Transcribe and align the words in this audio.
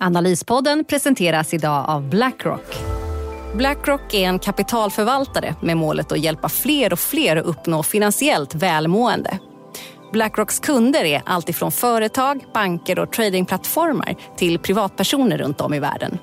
Analyspodden 0.00 0.84
presenteras 0.84 1.54
idag 1.54 1.84
av 1.88 2.08
Blackrock. 2.08 2.76
Blackrock 3.54 4.14
är 4.14 4.28
en 4.28 4.38
kapitalförvaltare 4.38 5.54
med 5.62 5.76
målet 5.76 6.12
att 6.12 6.18
hjälpa 6.18 6.48
fler 6.48 6.92
och 6.92 6.98
fler 6.98 7.36
att 7.36 7.46
uppnå 7.46 7.82
finansiellt 7.82 8.54
välmående. 8.54 9.38
Blackrocks 10.12 10.58
kunder 10.58 11.04
är 11.04 11.22
alltifrån 11.26 11.72
företag, 11.72 12.44
banker 12.54 12.98
och 12.98 13.12
tradingplattformar 13.12 14.14
till 14.36 14.58
privatpersoner 14.58 15.38
runt 15.38 15.60
om 15.60 15.74
i 15.74 15.80
världen. 15.80 16.18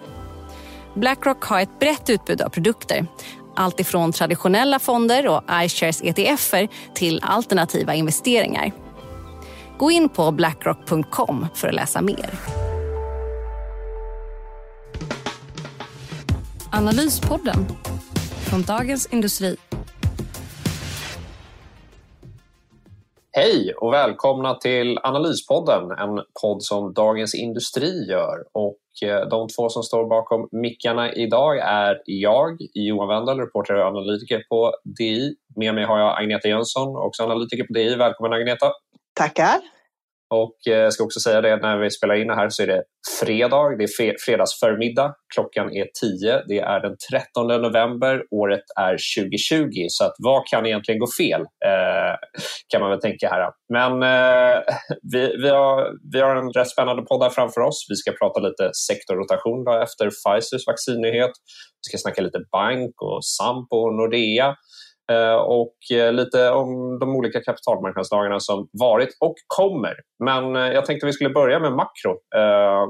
Blackrock 0.93 1.43
har 1.43 1.59
ett 1.59 1.79
brett 1.79 2.09
utbud 2.09 2.41
av 2.41 2.49
produkter. 2.49 3.07
Alltifrån 3.55 4.11
traditionella 4.11 4.79
fonder 4.79 5.27
och 5.27 5.43
iShares 5.63 6.01
ETFer 6.01 6.67
till 6.93 7.19
alternativa 7.23 7.93
investeringar. 7.93 8.71
Gå 9.77 9.91
in 9.91 10.09
på 10.09 10.31
blackrock.com 10.31 11.47
för 11.55 11.67
att 11.67 11.75
läsa 11.75 12.01
mer. 12.01 12.29
Analyspodden 16.77 17.55
från 18.49 18.61
Dagens 18.61 19.13
Industri. 19.13 19.55
Hej 23.31 23.73
och 23.77 23.93
välkomna 23.93 24.55
till 24.55 24.99
Analyspodden, 25.03 25.91
en 25.91 26.23
podd 26.41 26.63
som 26.63 26.93
Dagens 26.93 27.35
Industri 27.35 28.09
gör. 28.09 28.43
Och 28.51 29.09
eh, 29.09 29.29
de 29.29 29.47
två 29.47 29.69
som 29.69 29.83
står 29.83 30.09
bakom 30.09 30.49
mickarna 30.51 31.13
idag 31.13 31.57
är 31.57 32.01
jag, 32.05 32.57
Johan 32.73 33.07
Wendel, 33.07 33.39
reporter 33.39 33.73
och 33.75 33.87
analytiker 33.87 34.43
på 34.49 34.73
DI. 34.97 35.35
Med 35.55 35.75
mig 35.75 35.83
har 35.85 35.99
jag 35.99 36.21
Agneta 36.21 36.47
Jönsson, 36.47 36.95
också 36.95 37.23
analytiker 37.23 37.63
på 37.63 37.73
DI. 37.73 37.95
Välkommen 37.95 38.33
Agneta! 38.33 38.71
Tackar! 39.13 39.74
Och 40.33 40.55
eh, 40.67 40.77
jag 40.77 40.93
ska 40.93 41.03
också 41.03 41.19
säga 41.19 41.41
det, 41.41 41.55
när 41.55 41.77
vi 41.77 41.91
spelar 41.91 42.15
in 42.15 42.27
det 42.27 42.35
här 42.35 42.49
så 42.49 42.63
är 42.63 42.67
det 42.67 42.83
fredag, 43.19 43.75
det 43.77 43.83
är 43.83 44.15
fredagsförmiddag. 44.25 45.13
Klockan 45.33 45.73
är 45.75 45.87
10. 46.01 46.43
Det 46.47 46.59
är 46.59 46.79
den 46.79 46.95
13 47.11 47.47
november, 47.61 48.23
året 48.31 48.63
är 48.79 48.95
2020. 49.17 49.85
Så 49.89 50.03
att 50.05 50.15
vad 50.17 50.47
kan 50.47 50.65
egentligen 50.65 50.99
gå 50.99 51.07
fel? 51.19 51.41
Eh, 51.41 52.15
kan 52.69 52.81
man 52.81 52.89
väl 52.89 53.01
tänka 53.01 53.29
här. 53.29 53.51
Men 53.73 53.91
eh, 54.03 54.57
vi, 55.13 55.35
vi, 55.43 55.49
har, 55.49 55.91
vi 56.13 56.19
har 56.21 56.35
en 56.35 56.51
rätt 56.51 56.69
spännande 56.69 57.01
podd 57.01 57.23
här 57.23 57.29
framför 57.29 57.61
oss. 57.61 57.85
Vi 57.89 57.95
ska 57.95 58.11
prata 58.11 58.39
lite 58.39 58.71
sektorrotation 58.87 59.67
efter 59.83 60.05
Pfizers 60.09 60.67
vaccinnyhet. 60.67 61.31
Vi 61.81 61.87
ska 61.89 61.97
snacka 61.97 62.21
lite 62.21 62.39
bank 62.51 63.01
och 63.01 63.25
Sampo 63.25 63.75
och 63.75 63.93
Nordea. 63.93 64.55
Eh, 65.11 65.35
och 65.35 65.75
eh, 65.97 66.13
lite 66.13 66.49
om 66.49 66.99
de 66.99 67.15
olika 67.15 67.41
kapitalmarknadsdagarna 67.41 68.39
som 68.39 68.67
varit 68.71 69.17
och 69.19 69.35
kommer. 69.47 69.93
Men 70.23 70.55
eh, 70.55 70.61
jag 70.61 70.85
tänkte 70.85 71.05
vi 71.05 71.13
skulle 71.13 71.29
börja 71.29 71.59
med 71.59 71.71
makro. 71.71 72.15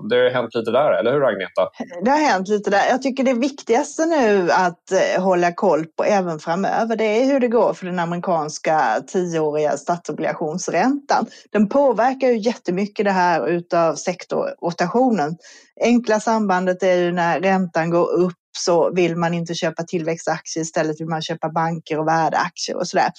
Det 0.10 0.16
har 0.16 0.30
hänt 0.30 0.56
lite 0.56 0.72
där, 0.72 1.00
eller 1.00 1.14
hur 1.14 1.26
Agneta? 1.26 1.70
Det 2.04 2.12
har 2.12 2.18
hänt 2.18 2.48
lite 2.48 2.70
där. 2.70 2.90
Jag 2.90 3.02
tycker 3.02 3.24
det 3.24 3.34
viktigaste 3.34 4.06
nu 4.06 4.52
att 4.52 5.20
hålla 5.20 5.54
koll 5.54 5.86
på 5.98 6.04
även 6.04 6.40
framöver, 6.40 6.96
det 6.96 7.04
är 7.04 7.25
hur 7.25 7.40
det 7.40 7.48
går 7.48 7.74
för 7.74 7.86
den 7.86 8.00
amerikanska 8.00 8.80
tioåriga 9.08 9.78
statsobligationsräntan. 9.78 11.25
Den 11.52 11.70
påverkar 11.70 12.28
ju 12.28 12.38
jättemycket 12.38 13.06
det 13.06 13.12
här 13.12 13.48
utav 13.48 13.96
sektorrotationen. 13.96 15.38
Enkla 15.81 16.20
sambandet 16.20 16.84
är 16.84 16.96
ju 16.96 17.12
när 17.12 17.40
räntan 17.40 17.90
går 17.90 18.14
upp 18.14 18.44
så 18.58 18.94
vill 18.94 19.16
man 19.16 19.34
inte 19.34 19.54
köpa 19.54 19.84
tillväxtaktier, 19.84 20.64
istället 20.64 21.02
vill 21.02 21.08
man 21.08 21.22
köpa 21.22 21.50
banker 21.50 22.00
och 22.00 22.08
värdeaktier 22.08 22.78
och 22.78 22.88
sådär. 22.88 23.12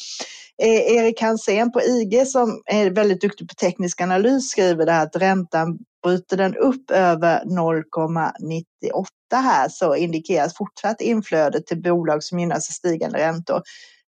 Eh, 0.63 0.97
Erik 0.97 1.23
Hansén 1.23 1.73
på 1.73 1.81
IG 1.83 2.27
som 2.29 2.63
är 2.67 2.91
väldigt 2.91 3.21
duktig 3.21 3.49
på 3.49 3.55
teknisk 3.55 4.01
analys 4.01 4.51
skriver 4.51 4.87
det 4.87 4.93
här 4.93 5.03
att 5.03 5.17
räntan 5.17 5.79
bryter 6.03 6.37
den 6.37 6.57
upp 6.57 6.91
över 6.91 7.45
0,98 7.45 9.07
här 9.33 9.69
så 9.69 9.97
indikeras 9.97 10.57
fortsatt 10.57 11.01
inflöde 11.01 11.63
till 11.63 11.83
bolag 11.83 12.23
som 12.23 12.39
gynnas 12.39 12.69
av 12.69 12.73
stigande 12.73 13.19
räntor. 13.19 13.63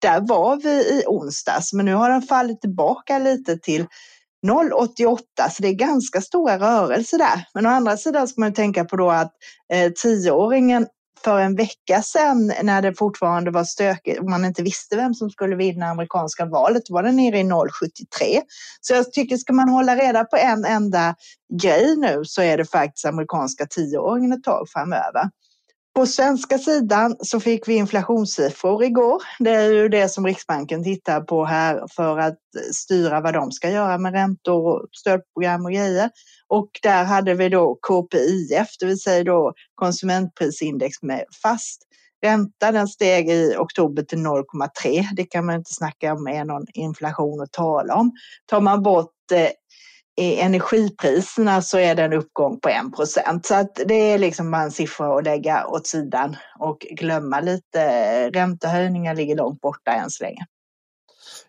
Där 0.02 0.22
var 0.22 0.58
vi 0.58 0.70
i 0.70 1.04
onsdags, 1.08 1.74
men 1.74 1.86
nu 1.86 1.94
har 1.94 2.10
den 2.10 2.22
fallit 2.22 2.62
tillbaka 2.62 3.20
lite 3.20 3.58
till 3.58 3.86
0,88 4.48 5.18
så 5.50 5.62
det 5.62 5.68
är 5.68 5.74
ganska 5.74 6.22
stora 6.22 6.60
rörelser 6.60 7.18
där. 7.18 7.46
Men 7.54 7.66
å 7.66 7.70
andra 7.70 7.98
sidan 7.98 8.28
ska 8.28 8.42
man 8.42 8.54
tänka 8.54 8.86
på 8.86 8.96
då 8.96 9.10
att 9.10 9.32
eh, 9.74 9.92
tioåringen 9.92 10.88
för 11.24 11.40
en 11.40 11.56
vecka 11.56 12.02
sedan 12.02 12.54
när 12.64 12.82
det 12.82 12.94
fortfarande 12.94 13.52
var 13.52 13.64
stökigt 13.64 14.20
och 14.20 14.30
man 14.30 14.46
inte 14.46 14.64
visste 14.64 14.96
vem 14.96 15.14
som 15.14 15.30
skulle 15.30 15.56
vinna 15.56 15.86
amerikanska 15.86 16.46
valet, 16.46 16.84
var 16.90 17.04
den 17.04 17.16
nere 17.16 17.40
i 17.40 17.44
0,73. 17.44 18.42
Så 18.82 18.94
jag 18.94 19.14
tycker, 19.14 19.38
ska 19.38 19.54
man 19.54 19.70
hålla 19.70 19.96
reda 19.96 20.24
på 20.26 20.38
en 20.38 20.66
enda 20.66 21.16
grej 21.62 21.96
nu 21.98 22.22
så 22.26 22.42
är 22.42 22.58
det 22.58 22.66
faktiskt 22.66 23.06
amerikanska 23.06 23.66
tioåringen 23.66 24.34
ett 24.34 24.44
tag 24.44 24.70
framöver. 24.70 25.30
På 25.96 26.06
svenska 26.06 26.58
sidan 26.58 27.16
så 27.20 27.40
fick 27.40 27.68
vi 27.68 27.76
inflationssiffror 27.76 28.84
igår. 28.84 29.22
Det 29.40 29.50
är 29.50 29.72
ju 29.72 29.90
det 29.90 30.10
som 30.10 30.26
Riksbanken 30.26 30.84
tittar 30.84 31.22
på 31.22 31.46
här 31.46 31.86
för 31.96 32.18
att 32.18 32.38
styra 32.74 33.22
vad 33.22 33.34
de 33.34 33.52
ska 33.52 33.70
göra 33.70 33.98
med 33.98 34.14
räntor 34.14 34.68
och 34.68 34.88
stödprogram 34.92 35.66
och 35.66 35.72
grejer. 35.72 36.10
Och 36.48 36.70
där 36.84 37.04
hade 37.04 37.34
vi 37.34 37.50
då 37.50 37.76
KPIF, 37.76 38.68
det 38.80 38.86
vill 38.86 39.00
säga 39.00 39.24
då 39.24 39.54
konsumentprisindex 39.76 41.02
med 41.02 41.26
fast 41.44 41.82
ränta. 42.24 42.72
Den 42.72 42.88
steg 42.88 43.30
i 43.30 43.56
oktober 43.58 44.04
till 44.04 44.18
0,3. 44.18 45.06
Det 45.16 45.24
kan 45.24 45.46
man 45.46 45.56
inte 45.56 45.74
snacka 45.74 46.14
om 46.14 46.28
är 46.28 46.46
någon 46.46 46.66
inflation 46.74 47.42
att 47.42 47.52
tala 47.52 47.96
om. 47.96 48.12
Tar 48.46 48.62
man 48.62 48.84
bort 48.84 49.32
eh, 49.34 49.50
i 50.22 50.40
energipriserna 50.40 51.62
så 51.62 51.78
är 51.78 51.96
det 51.96 52.04
en 52.04 52.14
uppgång 52.14 52.60
på 52.60 52.70
1 52.70 52.96
procent. 52.96 53.46
Så 53.46 53.56
att 53.56 53.76
det 53.86 53.94
är 53.94 54.18
liksom 54.18 54.52
bara 54.52 54.62
en 54.62 54.72
siffra 54.72 55.18
att 55.18 55.24
lägga 55.24 55.68
åt 55.68 55.88
sidan 55.88 56.36
och 56.60 56.78
glömma 56.80 57.40
lite. 57.40 58.30
Räntehöjningar 58.30 59.16
ligger 59.16 59.36
långt 59.36 59.62
borta 59.62 59.92
än 59.92 60.10
så 60.10 60.24
länge. 60.24 60.46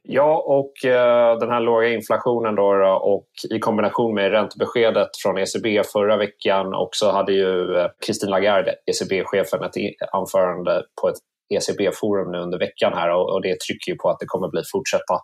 Ja, 0.03 0.45
och 0.47 0.91
eh, 0.91 1.39
den 1.39 1.51
här 1.51 1.61
låga 1.61 1.89
inflationen 1.89 2.55
då, 2.55 2.87
och 2.87 3.29
i 3.51 3.59
kombination 3.59 4.15
med 4.15 4.31
räntebeskedet 4.31 5.09
från 5.23 5.39
ECB 5.39 5.83
förra 5.93 6.17
veckan 6.17 6.75
och 6.75 6.91
så 6.93 7.13
hade 7.13 7.33
ju 7.33 7.77
eh, 7.77 7.87
Christine 8.05 8.31
Lagarde, 8.31 8.75
ECB-chefen, 8.87 9.63
ett 9.63 9.75
anförande 10.13 10.85
på 11.01 11.09
ett 11.09 11.19
ECB-forum 11.55 12.33
nu 12.33 12.39
under 12.39 12.59
veckan 12.59 12.93
här 12.95 13.11
och, 13.11 13.33
och 13.33 13.43
det 13.43 13.61
trycker 13.61 13.93
ju 13.93 13.99
på 13.99 14.11
att 14.11 14.19
det 14.21 14.27
kommer 14.27 14.49
bli 14.49 14.63
fortsätta 14.73 15.15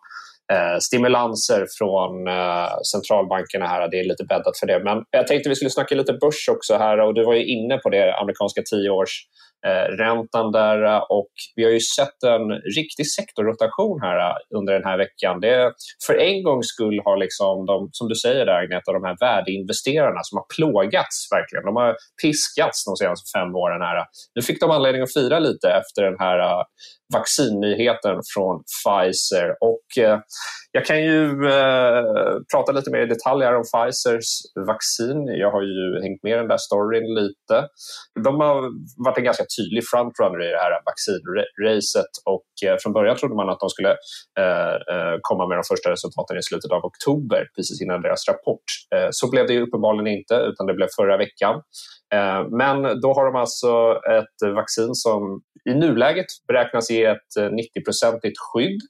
eh, 0.52 0.78
stimulanser 0.80 1.66
från 1.78 2.28
eh, 2.28 2.70
centralbankerna 2.92 3.66
här. 3.66 3.88
Det 3.88 4.00
är 4.00 4.04
lite 4.04 4.24
bäddat 4.24 4.58
för 4.60 4.66
det. 4.66 4.84
Men 4.84 5.04
jag 5.10 5.26
tänkte 5.26 5.48
vi 5.48 5.54
skulle 5.54 5.70
snacka 5.70 5.94
lite 5.94 6.12
börs 6.12 6.48
också 6.48 6.74
här 6.74 7.00
och 7.00 7.14
du 7.14 7.24
var 7.24 7.34
ju 7.34 7.44
inne 7.44 7.78
på 7.78 7.90
det, 7.90 8.14
amerikanska 8.14 8.62
tioårs 8.70 9.26
Eh, 9.66 9.96
räntan 9.96 10.52
där 10.52 11.12
och 11.12 11.32
vi 11.56 11.64
har 11.64 11.70
ju 11.70 11.80
sett 11.80 12.22
en 12.22 12.46
riktig 12.78 13.06
sektorrotation 13.10 14.00
här 14.00 14.18
eh, 14.18 14.36
under 14.58 14.72
den 14.72 14.84
här 14.84 14.98
veckan. 14.98 15.40
Det, 15.40 15.72
för 16.06 16.14
en 16.14 16.42
gångs 16.42 16.66
skull 16.66 17.00
har 17.04 17.16
liksom 17.16 17.66
de, 17.66 17.88
som 17.92 18.08
du 18.08 18.14
säger 18.14 18.46
där 18.46 18.62
Agneta, 18.62 18.92
de 18.92 19.04
här 19.04 19.16
värdeinvesterarna 19.20 20.20
som 20.22 20.38
har 20.38 20.46
plågats 20.56 21.16
verkligen, 21.36 21.64
de 21.64 21.76
har 21.76 21.96
piskats 22.22 22.84
de 22.88 22.96
senaste 22.96 23.38
fem 23.38 23.54
åren 23.64 23.82
här. 23.82 24.04
Nu 24.34 24.42
fick 24.42 24.60
de 24.60 24.70
anledning 24.70 25.02
att 25.02 25.12
fira 25.12 25.38
lite 25.38 25.68
efter 25.80 26.02
den 26.02 26.18
här 26.18 26.38
eh, 26.38 26.62
vaccinnyheten 27.12 28.16
från 28.34 28.62
Pfizer 28.62 29.56
och 29.60 30.04
eh, 30.04 30.18
jag 30.72 30.84
kan 30.84 31.02
ju 31.02 31.24
eh, 31.48 32.02
prata 32.52 32.72
lite 32.72 32.90
mer 32.90 33.02
i 33.02 33.06
detalj 33.06 33.46
om 33.46 33.62
Pfizers 33.70 34.28
vaccin. 34.66 35.26
Jag 35.26 35.50
har 35.50 35.62
ju 35.62 36.02
hängt 36.02 36.22
med 36.22 36.32
i 36.32 36.36
den 36.36 36.48
där 36.48 36.56
storyn 36.56 37.14
lite. 37.14 37.56
De 38.24 38.40
har 38.40 38.56
varit 39.04 39.18
en 39.18 39.24
ganska 39.24 39.44
tydlig 39.56 39.82
frontrunner 39.90 40.40
i 40.46 40.50
det 40.54 40.62
här 40.64 40.72
vaccinracet 40.90 42.12
och 42.34 42.50
eh, 42.66 42.76
från 42.82 42.92
början 42.92 43.16
trodde 43.16 43.36
man 43.40 43.48
att 43.48 43.60
de 43.60 43.68
skulle 43.70 43.92
eh, 44.42 44.74
eh 44.92 45.16
komma 45.28 45.46
med 45.48 45.56
de 45.58 45.64
första 45.72 45.90
resultaten 45.90 46.38
i 46.38 46.42
slutet 46.42 46.70
av 46.76 46.82
oktober, 46.90 47.42
precis 47.56 47.82
innan 47.82 48.02
deras 48.02 48.28
rapport. 48.28 48.66
Eh, 48.94 49.08
så 49.10 49.30
blev 49.30 49.46
det 49.46 49.54
ju 49.54 49.62
uppenbarligen 49.66 50.10
inte, 50.18 50.34
utan 50.50 50.66
det 50.66 50.74
blev 50.74 50.88
förra 50.98 51.16
veckan. 51.24 51.54
Eh, 52.14 52.48
men 52.50 53.00
då 53.00 53.12
har 53.12 53.24
de 53.24 53.36
alltså 53.36 54.00
ett 54.10 54.54
vaccin 54.54 54.94
som 54.94 55.42
i 55.70 55.74
nuläget 55.74 56.26
beräknas 56.48 56.90
ge 56.90 57.04
ett 57.04 57.36
eh, 57.38 57.42
90-procentigt 57.42 58.38
skydd. 58.52 58.80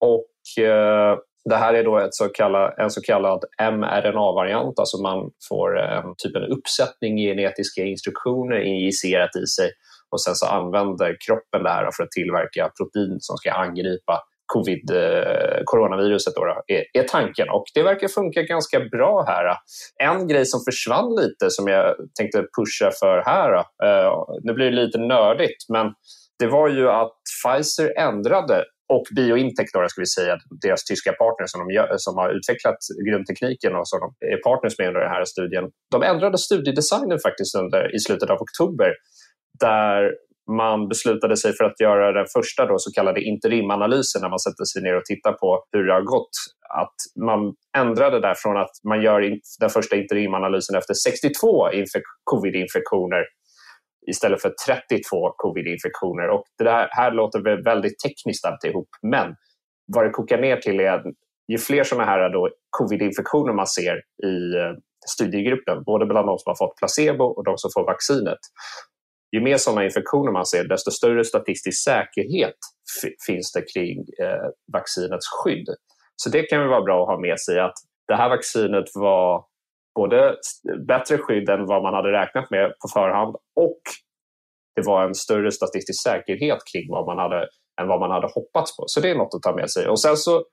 Och 0.00 0.64
eh, 0.64 1.18
Det 1.44 1.56
här 1.56 1.74
är 1.74 1.84
då 1.84 1.98
ett 1.98 2.14
så 2.14 2.28
kallad, 2.28 2.74
en 2.78 2.90
så 2.90 3.00
kallad 3.02 3.44
mRNA-variant, 3.72 4.78
alltså 4.78 5.02
man 5.02 5.30
får 5.48 5.78
en 5.78 6.14
typ 6.18 6.36
en 6.36 6.52
uppsättning 6.56 7.16
genetiska 7.16 7.82
instruktioner 7.82 8.60
injicerat 8.60 9.36
i 9.36 9.46
sig 9.46 9.70
och 10.10 10.20
sen 10.20 10.34
så 10.34 10.46
använder 10.46 11.16
kroppen 11.26 11.62
det 11.62 11.70
här 11.70 11.90
för 11.96 12.02
att 12.02 12.10
tillverka 12.10 12.70
protein 12.78 13.16
som 13.20 13.36
ska 13.36 13.52
angripa 13.52 14.22
covid, 14.54 14.90
eh, 14.90 15.60
coronaviruset 15.64 16.34
då, 16.34 16.44
då 16.44 16.62
är, 16.66 16.84
är, 16.92 17.02
tanken. 17.02 17.48
Och 17.50 17.64
det 17.74 17.82
verkar 17.82 18.08
funka 18.08 18.42
ganska 18.42 18.80
bra 18.80 19.24
här. 19.26 19.56
En 20.02 20.28
grej 20.28 20.46
som 20.46 20.60
försvann 20.68 21.14
lite 21.14 21.50
som 21.50 21.66
jag 21.68 21.96
tänkte 22.18 22.38
pusha 22.58 22.90
för 23.00 23.22
här, 23.26 23.52
eh, 23.58 24.12
nu 24.42 24.52
blir 24.52 24.70
det 24.70 24.76
lite 24.84 24.98
nördigt, 24.98 25.68
men 25.68 25.86
det 26.38 26.46
var 26.46 26.68
ju 26.68 26.88
att 26.88 27.12
Pfizer 27.42 27.98
ändrade 27.98 28.64
och 28.92 29.06
Biointech 29.16 29.68
då, 29.72 29.88
ska 29.88 30.00
vi 30.00 30.06
säga, 30.06 30.38
deras 30.62 30.84
tyska 30.84 31.12
partner 31.12 31.46
som, 31.46 31.58
de 31.60 31.74
gör, 31.74 31.94
som 31.96 32.16
har 32.16 32.28
utvecklat 32.36 32.78
grundtekniken 33.08 33.76
och 33.76 33.88
som 33.88 33.98
de 34.00 34.26
är 34.26 34.42
partners 34.48 34.78
med 34.78 34.88
under 34.88 35.00
den 35.00 35.10
här 35.10 35.24
studien. 35.24 35.64
De 35.90 36.02
ändrade 36.02 36.38
studiedesignen 36.38 37.18
faktiskt 37.18 37.54
under, 37.56 37.94
i 37.96 37.98
slutet 37.98 38.30
av 38.30 38.38
oktober 38.46 38.90
där 39.60 40.12
man 40.56 40.88
beslutade 40.88 41.36
sig 41.36 41.52
för 41.56 41.64
att 41.64 41.80
göra 41.80 42.12
den 42.12 42.26
första 42.36 42.66
då, 42.66 42.78
så 42.78 42.92
kallade 42.92 43.20
interimanalysen 43.20 44.22
när 44.22 44.28
man 44.28 44.38
sätter 44.38 44.64
sig 44.64 44.82
ner 44.82 44.96
och 44.96 45.04
tittar 45.04 45.32
på 45.32 45.64
hur 45.72 45.86
det 45.86 45.92
har 45.92 46.02
gått. 46.02 46.34
Att 46.82 47.24
man 47.24 47.54
ändrade 47.76 48.20
där 48.20 48.34
från 48.34 48.56
att 48.56 48.70
man 48.88 49.02
gör 49.02 49.20
den 49.60 49.70
första 49.70 49.96
interimanalysen 49.96 50.76
efter 50.76 50.94
62 50.94 51.68
covid-infektioner 52.24 53.24
istället 54.10 54.42
för 54.42 54.54
32 54.66 55.32
covid-infektioner. 55.36 56.28
Och 56.28 56.44
det 56.58 56.70
här, 56.70 56.88
här 56.90 57.12
låter 57.12 57.64
väldigt 57.64 57.98
tekniskt 57.98 58.44
alltihop, 58.44 58.88
men 59.02 59.34
vad 59.92 60.04
det 60.04 60.10
kokar 60.10 60.40
ner 60.40 60.56
till 60.56 60.80
är 60.80 60.92
att 60.92 61.04
ju 61.52 61.58
fler 61.58 61.84
sådana 61.84 62.10
här 62.10 62.30
covid-infektioner 62.70 63.52
man 63.52 63.66
ser 63.66 63.96
i 64.24 64.34
eh, 64.60 64.72
studiegruppen, 65.06 65.82
både 65.86 66.06
bland 66.06 66.26
de 66.26 66.38
som 66.38 66.50
har 66.50 66.66
fått 66.66 66.78
placebo 66.78 67.24
och 67.24 67.44
de 67.44 67.58
som 67.58 67.70
får 67.74 67.84
vaccinet, 67.86 68.38
ju 69.36 69.40
mer 69.40 69.56
sådana 69.56 69.84
infektioner 69.84 70.32
man 70.32 70.46
ser, 70.46 70.64
desto 70.64 70.90
större 70.90 71.24
statistisk 71.24 71.84
säkerhet 71.84 72.54
finns 73.26 73.52
det 73.52 73.62
kring 73.72 73.98
eh, 73.98 74.48
vaccinets 74.72 75.26
skydd. 75.26 75.68
Så 76.16 76.30
det 76.30 76.42
kan 76.42 76.68
vara 76.68 76.82
bra 76.82 77.02
att 77.02 77.08
ha 77.08 77.20
med 77.20 77.40
sig 77.40 77.60
att 77.60 77.74
det 78.08 78.16
här 78.16 78.28
vaccinet 78.28 78.84
var 78.94 79.44
både 79.94 80.36
bättre 80.88 81.18
skydd 81.18 81.48
än 81.48 81.66
vad 81.66 81.82
man 81.82 81.94
hade 81.94 82.12
räknat 82.12 82.50
med 82.50 82.70
på 82.70 82.88
förhand 82.94 83.36
och 83.56 83.80
det 84.76 84.86
var 84.86 85.04
en 85.04 85.14
större 85.14 85.52
statistisk 85.52 86.02
säkerhet 86.02 86.58
kring 86.72 86.90
vad 86.90 87.06
man 87.06 87.18
hade, 87.18 87.48
än 87.80 87.88
vad 87.88 88.00
man 88.00 88.10
hade 88.10 88.26
hoppats 88.26 88.76
på. 88.76 88.84
Så 88.86 89.00
det 89.00 89.10
är 89.10 89.14
något 89.14 89.34
att 89.34 89.42
ta 89.42 89.56
med 89.56 89.70
sig. 89.70 89.88
Och 89.88 90.00
sen 90.00 90.16
så 90.16 90.44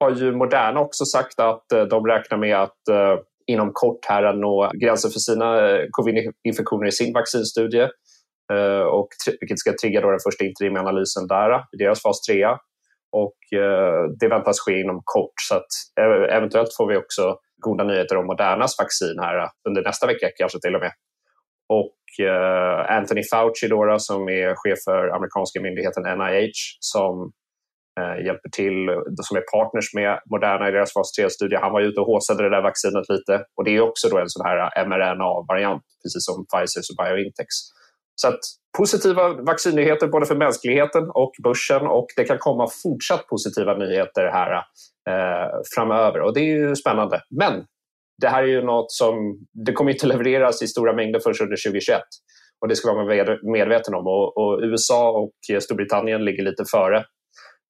har 0.00 0.10
ju 0.10 0.32
Moderna 0.32 0.80
också 0.80 1.04
sagt 1.04 1.40
att 1.40 1.72
eh, 1.72 1.82
de 1.82 2.06
räknar 2.06 2.38
med 2.38 2.62
att 2.62 2.88
eh, 2.90 3.16
inom 3.52 3.70
kort 3.72 4.04
här 4.08 4.22
att 4.22 4.38
nå 4.38 4.70
gränsen 4.74 5.10
för 5.10 5.18
sina 5.18 5.70
eh, 5.70 5.86
covid-infektioner 5.90 6.86
i 6.86 6.92
sin 6.92 7.12
vaccinstudie. 7.12 7.88
Eh, 8.52 8.86
och 8.98 9.08
vilket 9.40 9.58
ska 9.58 9.72
trigga 9.82 10.00
då 10.00 10.10
den 10.10 10.26
första 10.26 10.44
interimanalysen 10.44 11.26
där 11.26 11.50
eh, 11.50 11.60
i 11.72 11.76
deras 11.76 12.02
fas 12.02 12.20
3. 12.20 12.46
Och 13.12 13.58
eh, 13.58 14.02
det 14.20 14.28
väntas 14.28 14.60
ske 14.60 14.80
inom 14.80 15.00
kort 15.04 15.38
så 15.48 15.54
att 15.54 15.72
eventuellt 16.30 16.76
får 16.76 16.86
vi 16.88 16.96
också 16.96 17.36
goda 17.56 17.84
nyheter 17.84 18.16
om 18.16 18.26
Modernas 18.26 18.78
vaccin 18.78 19.18
här 19.20 19.48
under 19.68 19.82
nästa 19.82 20.06
vecka 20.06 20.28
kanske 20.38 20.60
till 20.60 20.74
och 20.74 20.80
med. 20.80 20.92
Och 21.68 21.96
Anthony 22.88 23.22
Fauci 23.30 23.68
då, 23.68 23.96
som 23.98 24.28
är 24.28 24.54
chef 24.56 24.78
för 24.84 25.08
amerikanska 25.08 25.60
myndigheten 25.60 26.02
NIH 26.18 26.52
som 26.80 27.32
Eh, 28.00 28.24
hjälper 28.26 28.50
till, 28.50 28.88
eh, 28.88 28.94
som 29.22 29.36
är 29.36 29.44
partners 29.54 29.94
med 29.94 30.20
Moderna 30.30 30.68
i 30.68 30.72
deras 30.72 30.92
fas 30.92 31.18
3-studie. 31.18 31.56
Han 31.56 31.72
var 31.72 31.80
ute 31.80 32.00
och 32.00 32.06
håsade 32.06 32.42
det 32.42 32.50
där 32.50 32.62
vaccinet 32.62 33.08
lite 33.08 33.44
och 33.56 33.64
det 33.64 33.76
är 33.76 33.80
också 33.80 34.08
då 34.08 34.18
en 34.18 34.28
sån 34.28 34.46
här 34.46 34.58
eh, 34.76 34.86
mRNA-variant, 34.88 35.82
precis 36.02 36.24
som 36.24 36.46
Pfizers 36.46 36.90
och 36.90 37.04
Biointex. 37.04 37.48
Så 38.14 38.28
att 38.28 38.40
positiva 38.78 39.28
vaccinnyheter 39.32 40.06
både 40.06 40.26
för 40.26 40.34
mänskligheten 40.34 41.10
och 41.14 41.32
börsen 41.42 41.86
och 41.86 42.06
det 42.16 42.24
kan 42.24 42.38
komma 42.38 42.68
fortsatt 42.82 43.26
positiva 43.26 43.76
nyheter 43.76 44.24
här 44.38 44.52
eh, 45.10 45.48
framöver 45.74 46.20
och 46.20 46.34
det 46.34 46.40
är 46.40 46.56
ju 46.56 46.76
spännande. 46.76 47.20
Men 47.40 47.64
det 48.20 48.28
här 48.28 48.42
är 48.42 48.48
ju 48.48 48.62
något 48.62 48.92
som 48.92 49.14
det 49.66 49.72
kommer 49.72 49.92
inte 49.92 50.06
levereras 50.06 50.62
i 50.62 50.66
stora 50.68 50.92
mängder 50.92 51.20
förrän 51.20 51.42
under 51.42 51.56
2021 51.64 52.00
och 52.60 52.68
det 52.68 52.76
ska 52.76 52.94
man 52.94 53.06
vara 53.06 53.38
medveten 53.42 53.94
om 53.94 54.06
och, 54.06 54.36
och 54.38 54.60
USA 54.62 55.10
och 55.10 55.62
Storbritannien 55.62 56.24
ligger 56.24 56.42
lite 56.44 56.64
före 56.70 57.04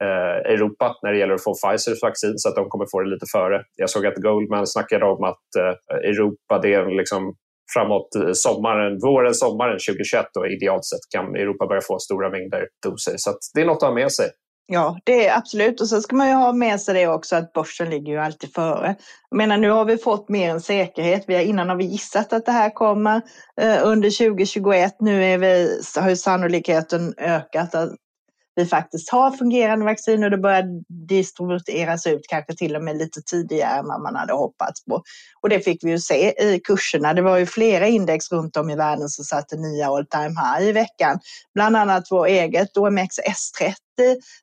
Eh, 0.02 0.52
Europa 0.54 0.96
när 1.02 1.12
det 1.12 1.19
gäller 1.19 1.34
att 1.34 1.44
få 1.44 1.54
Pfizers 1.54 2.02
vaccin 2.02 2.38
så 2.38 2.49
att 2.49 2.54
de 2.54 2.69
kommer 2.69 2.87
få 2.93 3.00
det 3.00 3.10
lite 3.10 3.26
före. 3.32 3.62
Jag 3.76 3.90
såg 3.90 4.06
att 4.06 4.16
Goldman 4.16 4.66
snackade 4.66 5.04
om 5.04 5.25
att 5.25 5.49
eh, 5.58 5.96
Europa 6.10 6.58
det 6.62 6.75
är 6.75 6.96
liksom 7.00 7.34
framåt 7.75 8.14
eh, 8.14 8.32
sommaren, 8.32 8.99
våren, 8.99 9.34
sommaren 9.34 9.78
2021 9.88 10.26
då 10.34 10.46
idealt 10.46 10.84
sett 10.84 11.04
kan 11.14 11.37
Europa 11.37 11.66
börja 11.66 11.81
få 11.81 11.99
stora 11.99 12.31
mängder 12.31 12.69
doser. 12.87 13.14
Så 13.16 13.31
det 13.54 13.60
är 13.60 13.66
något 13.66 13.82
att 13.82 13.88
ha 13.88 13.94
med 13.94 14.12
sig. 14.12 14.28
Ja, 14.66 14.99
det 15.04 15.26
är 15.26 15.38
absolut. 15.38 15.81
Och 15.81 15.88
sen 15.88 16.02
ska 16.02 16.16
man 16.16 16.28
ju 16.28 16.34
ha 16.34 16.52
med 16.52 16.81
sig 16.81 16.94
det 16.94 17.06
också 17.08 17.37
att 17.37 17.52
börsen 17.52 17.90
ligger 17.90 18.12
ju 18.12 18.19
alltid 18.19 18.55
före. 18.55 18.94
Jag 19.31 19.37
menar, 19.37 19.58
nu 19.58 19.70
har 19.70 19.84
vi 19.84 19.98
fått 19.98 20.28
mer 20.28 20.50
än 20.50 20.60
säkerhet. 20.60 21.25
Vi 21.26 21.34
har, 21.34 21.43
innan 21.43 21.69
har 21.69 21.76
vi 21.76 21.84
gissat 21.84 22.32
att 22.32 22.46
det 22.46 22.52
här 22.52 22.70
kommer 22.70 23.22
eh, 23.60 23.78
under 23.82 24.10
2021. 24.10 24.96
Nu 25.00 25.25
är 25.25 25.38
vi, 25.38 25.81
har 26.00 26.08
ju 26.08 26.16
sannolikheten 26.16 27.14
ökat 27.19 27.75
att 27.75 27.90
vi 28.54 28.66
faktiskt 28.66 29.10
har 29.10 29.31
fungerande 29.31 29.84
vaccin 29.84 30.25
och 30.25 30.31
det 30.31 30.38
börjar 30.38 30.64
distribueras 31.08 32.06
ut 32.06 32.26
kanske 32.28 32.54
till 32.54 32.76
och 32.76 32.84
med 32.84 32.96
lite 32.96 33.22
tidigare 33.22 33.78
än 33.78 33.87
vad 33.87 34.02
man 34.02 34.16
hade 34.16 34.32
hoppats 34.32 34.84
på. 34.84 35.02
Och 35.40 35.49
det 35.49 35.60
fick 35.60 35.84
vi 35.84 35.90
ju 35.90 35.99
se 35.99 36.34
i 36.54 36.60
kurserna. 36.64 37.14
Det 37.14 37.22
var 37.22 37.37
ju 37.38 37.46
flera 37.46 37.87
index 37.87 38.32
runt 38.32 38.56
om 38.56 38.70
i 38.70 38.76
världen 38.76 39.08
som 39.08 39.25
satte 39.25 39.56
nya 39.56 39.88
all 39.88 40.06
time 40.06 40.40
high 40.40 40.69
i 40.69 40.72
veckan. 40.72 41.20
Bland 41.54 41.76
annat 41.76 42.04
vår 42.10 42.26
eget 42.26 42.76
OMXS30 42.76 43.75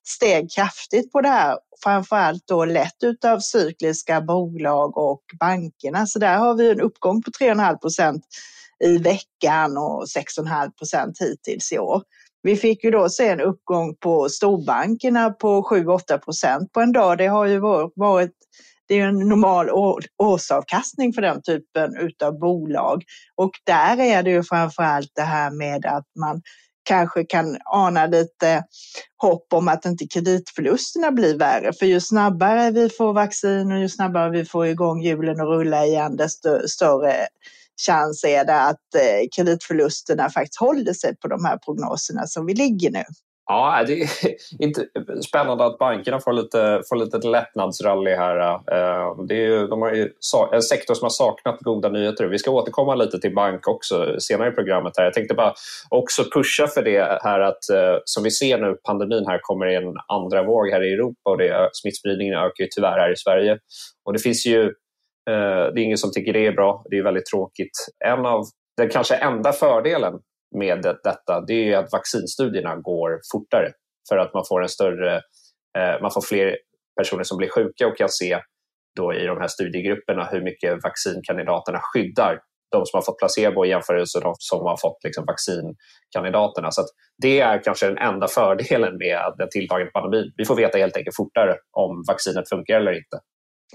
steg 0.08 0.52
kraftigt 0.52 1.12
på 1.12 1.22
det 1.22 1.30
här 1.30 1.58
framförallt 1.84 2.48
då 2.48 2.66
lett 2.66 3.04
utav 3.04 3.40
cykliska 3.40 4.22
bolag 4.22 4.98
och 4.98 5.24
bankerna. 5.40 6.06
Så 6.06 6.20
där 6.20 6.38
har 6.38 6.54
vi 6.54 6.72
en 6.72 6.82
uppgång 6.82 7.22
på 7.22 7.32
3,5 7.32 7.78
procent 7.78 8.26
i 8.84 8.98
veckan 8.98 9.78
och 9.78 10.04
6,5 10.04 10.72
procent 10.72 11.18
hittills 11.20 11.72
i 11.72 11.80
år. 11.80 12.04
Vi 12.42 12.56
fick 12.56 12.84
ju 12.84 12.92
då 12.92 13.10
se 13.10 13.28
en 13.28 13.42
uppgång 13.42 13.96
på 13.96 14.30
storbankerna 14.30 15.30
på 15.30 15.62
7-8 15.62 16.18
procent 16.18 16.72
på 16.72 16.82
en 16.82 16.92
dag. 16.92 17.18
Det 17.18 17.28
har 17.28 17.46
ju 17.46 17.60
varit 17.96 18.32
det 18.88 19.00
är 19.00 19.08
en 19.08 19.20
normal 19.30 19.70
årsavkastning 20.18 21.14
för 21.14 21.22
den 21.22 21.42
typen 21.42 21.92
av 22.24 22.40
bolag. 22.40 23.04
Och 23.36 23.52
där 23.66 24.00
är 24.00 24.24
det 24.24 24.30
ju 24.30 24.44
framför 24.44 24.84
allt 24.84 25.12
det 25.16 25.22
här 25.22 25.52
med 25.52 25.86
att 25.86 26.06
man 26.20 26.42
kanske 26.84 27.24
kan 27.24 27.58
ana 27.66 28.06
lite 28.06 28.64
hopp 29.18 29.54
om 29.54 29.68
att 29.68 29.86
inte 29.86 30.08
kreditförlusterna 30.08 31.12
blir 31.12 31.38
värre. 31.38 31.74
För 31.74 31.86
ju 31.86 32.00
snabbare 32.00 32.72
vi 32.72 32.90
får 32.90 33.14
vaccin 33.14 33.72
och 33.72 33.80
ju 33.80 33.90
snabbare 33.90 34.30
vi 34.30 34.46
får 34.46 34.68
igång 34.68 35.02
hjulen 35.02 35.42
och 35.42 35.48
rulla 35.48 35.86
igen, 35.86 36.16
desto 36.16 36.68
större 36.68 37.14
chans 37.88 38.24
är 38.24 38.46
det 38.46 38.62
att 38.62 38.96
eh, 38.96 39.28
kreditförlusterna 39.36 40.30
faktiskt 40.30 40.60
håller 40.60 40.94
sig 40.94 41.16
på 41.18 41.28
de 41.28 41.46
här 41.46 41.58
prognoserna 41.58 42.28
som 42.28 42.46
vi 42.46 42.54
ligger 42.54 42.92
nu. 42.92 43.04
Ja, 43.52 43.84
det 43.88 44.02
är 44.02 44.10
inte 44.64 44.86
spännande 45.28 45.66
att 45.66 45.78
bankerna 45.78 46.20
får 46.20 46.34
lite, 46.34 46.82
får 46.90 46.96
lite 46.96 47.18
lättnadsrally 47.18 48.12
här. 48.12 48.54
Eh. 48.54 49.26
Det 49.28 49.46
är, 49.46 49.68
de 49.68 49.82
har 49.82 49.94
ju 49.94 50.10
en 50.54 50.62
sektor 50.62 50.94
som 50.94 51.06
har 51.06 51.10
saknat 51.10 51.60
goda 51.60 51.90
nyheter. 51.90 52.26
Vi 52.26 52.40
ska 52.40 52.52
återkomma 52.52 52.96
lite 52.96 53.20
till 53.20 53.36
bank 53.36 53.68
också 53.68 54.16
senare 54.20 54.50
i 54.50 54.52
programmet. 54.52 54.94
här. 54.98 55.04
Jag 55.04 55.14
tänkte 55.14 55.34
bara 55.34 55.54
också 55.90 56.24
pusha 56.34 56.68
för 56.68 56.84
det 56.84 57.20
här 57.24 57.40
att 57.40 57.70
eh, 57.70 57.98
som 58.06 58.24
vi 58.24 58.32
ser 58.32 58.58
nu, 58.58 58.76
pandemin 58.84 59.28
här 59.28 59.40
kommer 59.42 59.66
i 59.66 59.76
en 59.76 59.94
andra 60.08 60.44
våg 60.44 60.70
här 60.70 60.84
i 60.84 60.94
Europa 60.94 61.30
och 61.30 61.38
det, 61.38 61.70
smittspridningen 61.74 62.34
ökar 62.34 62.64
ju 62.64 62.68
tyvärr 62.76 63.00
här 63.00 63.12
i 63.12 63.18
Sverige. 63.18 63.58
Och 64.06 64.14
det 64.14 64.20
finns 64.20 64.46
ju 64.46 64.74
Eh, 65.30 65.74
det 65.74 65.82
är 65.82 65.84
ingen 65.84 65.98
som 65.98 66.12
tycker 66.12 66.34
det 66.34 66.48
är 66.48 66.52
bra. 66.52 66.84
Det 66.90 66.98
är 66.98 67.04
väldigt 67.04 67.26
tråkigt. 67.26 67.72
En 68.06 68.26
av 68.26 68.44
den 68.78 68.90
kanske 68.90 69.16
enda 69.16 69.52
fördelen 69.52 70.14
med 70.58 70.82
detta 71.04 71.42
det 71.48 71.74
är 71.74 71.78
att 71.78 71.92
vaccinstudierna 71.92 72.76
går 72.76 73.20
fortare 73.34 73.72
för 74.10 74.18
att 74.18 74.34
man 74.34 74.44
får 74.48 74.62
en 74.62 74.70
större, 74.70 75.16
eh, 75.78 76.02
man 76.02 76.12
får 76.12 76.22
fler 76.22 76.58
personer 77.00 77.24
som 77.24 77.38
blir 77.38 77.50
sjuka 77.50 77.88
och 77.88 77.98
kan 77.98 78.10
se 78.10 78.40
då 78.96 79.14
i 79.14 79.26
de 79.26 79.38
här 79.38 79.48
studiegrupperna 79.48 80.30
hur 80.32 80.42
mycket 80.42 80.84
vaccinkandidaterna 80.84 81.80
skyddar 81.82 82.40
de 82.72 82.86
som 82.86 82.98
har 82.98 83.02
fått 83.02 83.18
placebo 83.18 83.66
i 83.66 83.70
jämförelse 83.70 84.18
med 84.18 84.24
de 84.24 84.36
som 84.40 84.60
har 84.60 84.78
fått 84.78 85.04
liksom 85.04 85.26
vaccinkandidaterna. 85.26 86.72
Så 86.72 86.82
det 87.22 87.40
är 87.40 87.64
kanske 87.64 87.86
den 87.86 87.98
enda 87.98 88.28
fördelen 88.28 88.98
med 88.98 89.34
den 89.38 89.50
tilltagande 89.50 89.92
pandemin. 89.92 90.34
Vi 90.38 90.46
får 90.46 90.56
veta 90.56 90.78
helt 90.78 90.98
enkelt 90.98 91.16
fortare 91.16 91.56
om 91.72 92.04
vaccinet 92.08 92.50
funkar 92.50 92.76
eller 92.76 92.92
inte. 92.92 93.20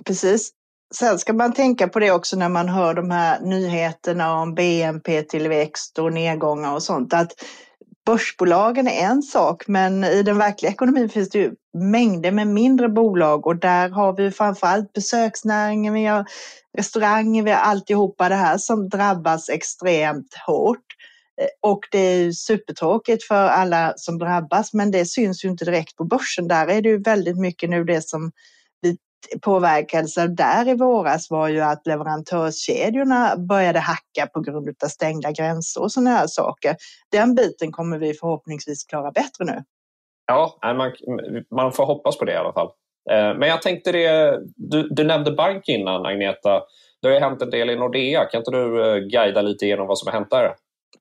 Precis. 0.06 0.50
Sen 0.94 1.18
ska 1.18 1.32
man 1.32 1.52
tänka 1.52 1.88
på 1.88 1.98
det 1.98 2.10
också 2.10 2.36
när 2.36 2.48
man 2.48 2.68
hör 2.68 2.94
de 2.94 3.10
här 3.10 3.40
nyheterna 3.40 4.40
om 4.40 4.54
BNP-tillväxt 4.54 5.98
och 5.98 6.12
nedgångar 6.12 6.74
och 6.74 6.82
sånt. 6.82 7.14
Att 7.14 7.32
börsbolagen 8.06 8.88
är 8.88 9.06
en 9.06 9.22
sak, 9.22 9.68
men 9.68 10.04
i 10.04 10.22
den 10.22 10.38
verkliga 10.38 10.72
ekonomin 10.72 11.08
finns 11.08 11.30
det 11.30 11.38
ju 11.38 11.52
mängder 11.78 12.30
med 12.30 12.46
mindre 12.46 12.88
bolag 12.88 13.46
och 13.46 13.56
där 13.56 13.88
har 13.88 14.12
vi 14.12 14.30
framförallt 14.30 14.92
besöksnäringen, 14.92 15.94
vi 15.94 16.04
har 16.04 16.26
restauranger, 16.78 17.42
vi 17.42 17.50
har 17.50 17.58
alltihopa 17.58 18.28
det 18.28 18.34
här 18.34 18.58
som 18.58 18.88
drabbas 18.88 19.48
extremt 19.48 20.34
hårt. 20.46 20.84
Eh, 21.40 21.70
och 21.70 21.80
det 21.90 21.98
är 21.98 22.32
supertråkigt 22.32 23.24
för 23.24 23.48
alla 23.48 23.92
som 23.96 24.18
drabbas, 24.18 24.72
men 24.72 24.90
det 24.90 25.06
syns 25.06 25.44
ju 25.44 25.48
inte 25.48 25.64
direkt 25.64 25.96
på 25.96 26.04
börsen. 26.04 26.48
Där 26.48 26.66
är 26.66 26.82
det 26.82 26.88
ju 26.88 27.02
väldigt 27.02 27.38
mycket 27.38 27.70
nu 27.70 27.84
det 27.84 28.08
som 28.08 28.32
påverkelser 29.42 30.28
där 30.28 30.68
i 30.68 30.74
våras 30.74 31.30
var 31.30 31.48
ju 31.48 31.60
att 31.60 31.86
leverantörskedjorna 31.86 33.36
började 33.36 33.78
hacka 33.78 34.26
på 34.34 34.40
grund 34.40 34.68
av 34.84 34.88
stängda 34.88 35.32
gränser 35.32 35.82
och 35.82 35.92
sådana 35.92 36.10
här 36.10 36.26
saker. 36.26 36.76
Den 37.12 37.34
biten 37.34 37.72
kommer 37.72 37.98
vi 37.98 38.14
förhoppningsvis 38.14 38.84
klara 38.84 39.10
bättre 39.10 39.44
nu. 39.44 39.62
Ja, 40.26 40.58
man, 40.62 40.92
man 41.50 41.72
får 41.72 41.86
hoppas 41.86 42.18
på 42.18 42.24
det 42.24 42.32
i 42.32 42.36
alla 42.36 42.52
fall. 42.52 42.68
Eh, 43.10 43.38
men 43.38 43.48
jag 43.48 43.62
tänkte 43.62 43.92
det, 43.92 44.40
du, 44.56 44.88
du 44.88 45.04
nämnde 45.04 45.32
bank 45.32 45.68
innan 45.68 46.06
Agneta. 46.06 46.62
Det 47.02 47.08
har 47.08 47.14
ju 47.14 47.20
hänt 47.20 47.42
en 47.42 47.50
del 47.50 47.70
i 47.70 47.76
Nordea. 47.76 48.24
Kan 48.24 48.38
inte 48.38 48.50
du 48.50 48.90
eh, 48.90 48.96
guida 48.96 49.42
lite 49.42 49.66
genom 49.66 49.86
vad 49.86 49.98
som 49.98 50.06
har 50.06 50.12
hänt 50.12 50.30
där? 50.30 50.54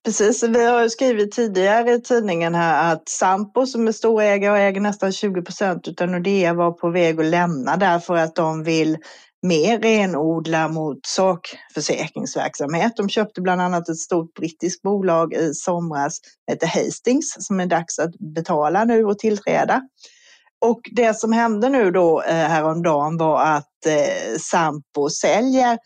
Precis, 0.06 0.44
vi 0.44 0.66
har 0.66 0.88
skrivit 0.88 1.32
tidigare 1.32 1.94
i 1.94 2.02
tidningen 2.02 2.56
här 2.56 2.94
att 2.94 3.10
Sampo 3.10 3.66
som 3.66 3.88
är 3.88 3.92
storägare 3.92 4.52
och 4.52 4.58
äger 4.58 4.82
nästan 4.82 5.12
20 5.12 5.42
procent 5.42 6.02
av 6.02 6.08
Nordea 6.08 6.54
var 6.54 6.72
på 6.72 6.90
väg 6.90 7.20
att 7.20 7.26
lämna 7.26 7.78
därför 7.78 8.16
att 8.16 8.36
de 8.36 8.64
vill 8.64 8.98
mer 9.42 9.80
renodla 9.80 10.68
mot 10.68 11.00
sakförsäkringsverksamhet. 11.06 12.94
De 12.96 13.10
köpte 13.10 13.42
bland 13.42 13.62
annat 13.62 13.90
ett 13.90 13.98
stort 13.98 14.34
brittiskt 14.34 14.82
bolag 14.82 15.34
i 15.34 15.54
somras, 15.54 16.20
heter 16.52 16.68
Hastings, 16.68 17.36
som 17.40 17.60
är 17.60 17.66
dags 17.66 18.00
att 18.00 18.20
betala 18.36 18.86
nu 18.86 19.06
och 19.06 19.20
tillträda. 19.20 19.82
Och 20.66 20.82
det 20.92 21.18
som 21.18 21.32
hände 21.34 21.70
nu 21.70 21.92
då 21.92 22.22
eh, 22.22 22.36
häromdagen 22.36 23.18
var 23.18 23.42
att 23.44 23.86
eh, 23.86 24.38
Sampo 24.40 25.10
säljer 25.10 25.78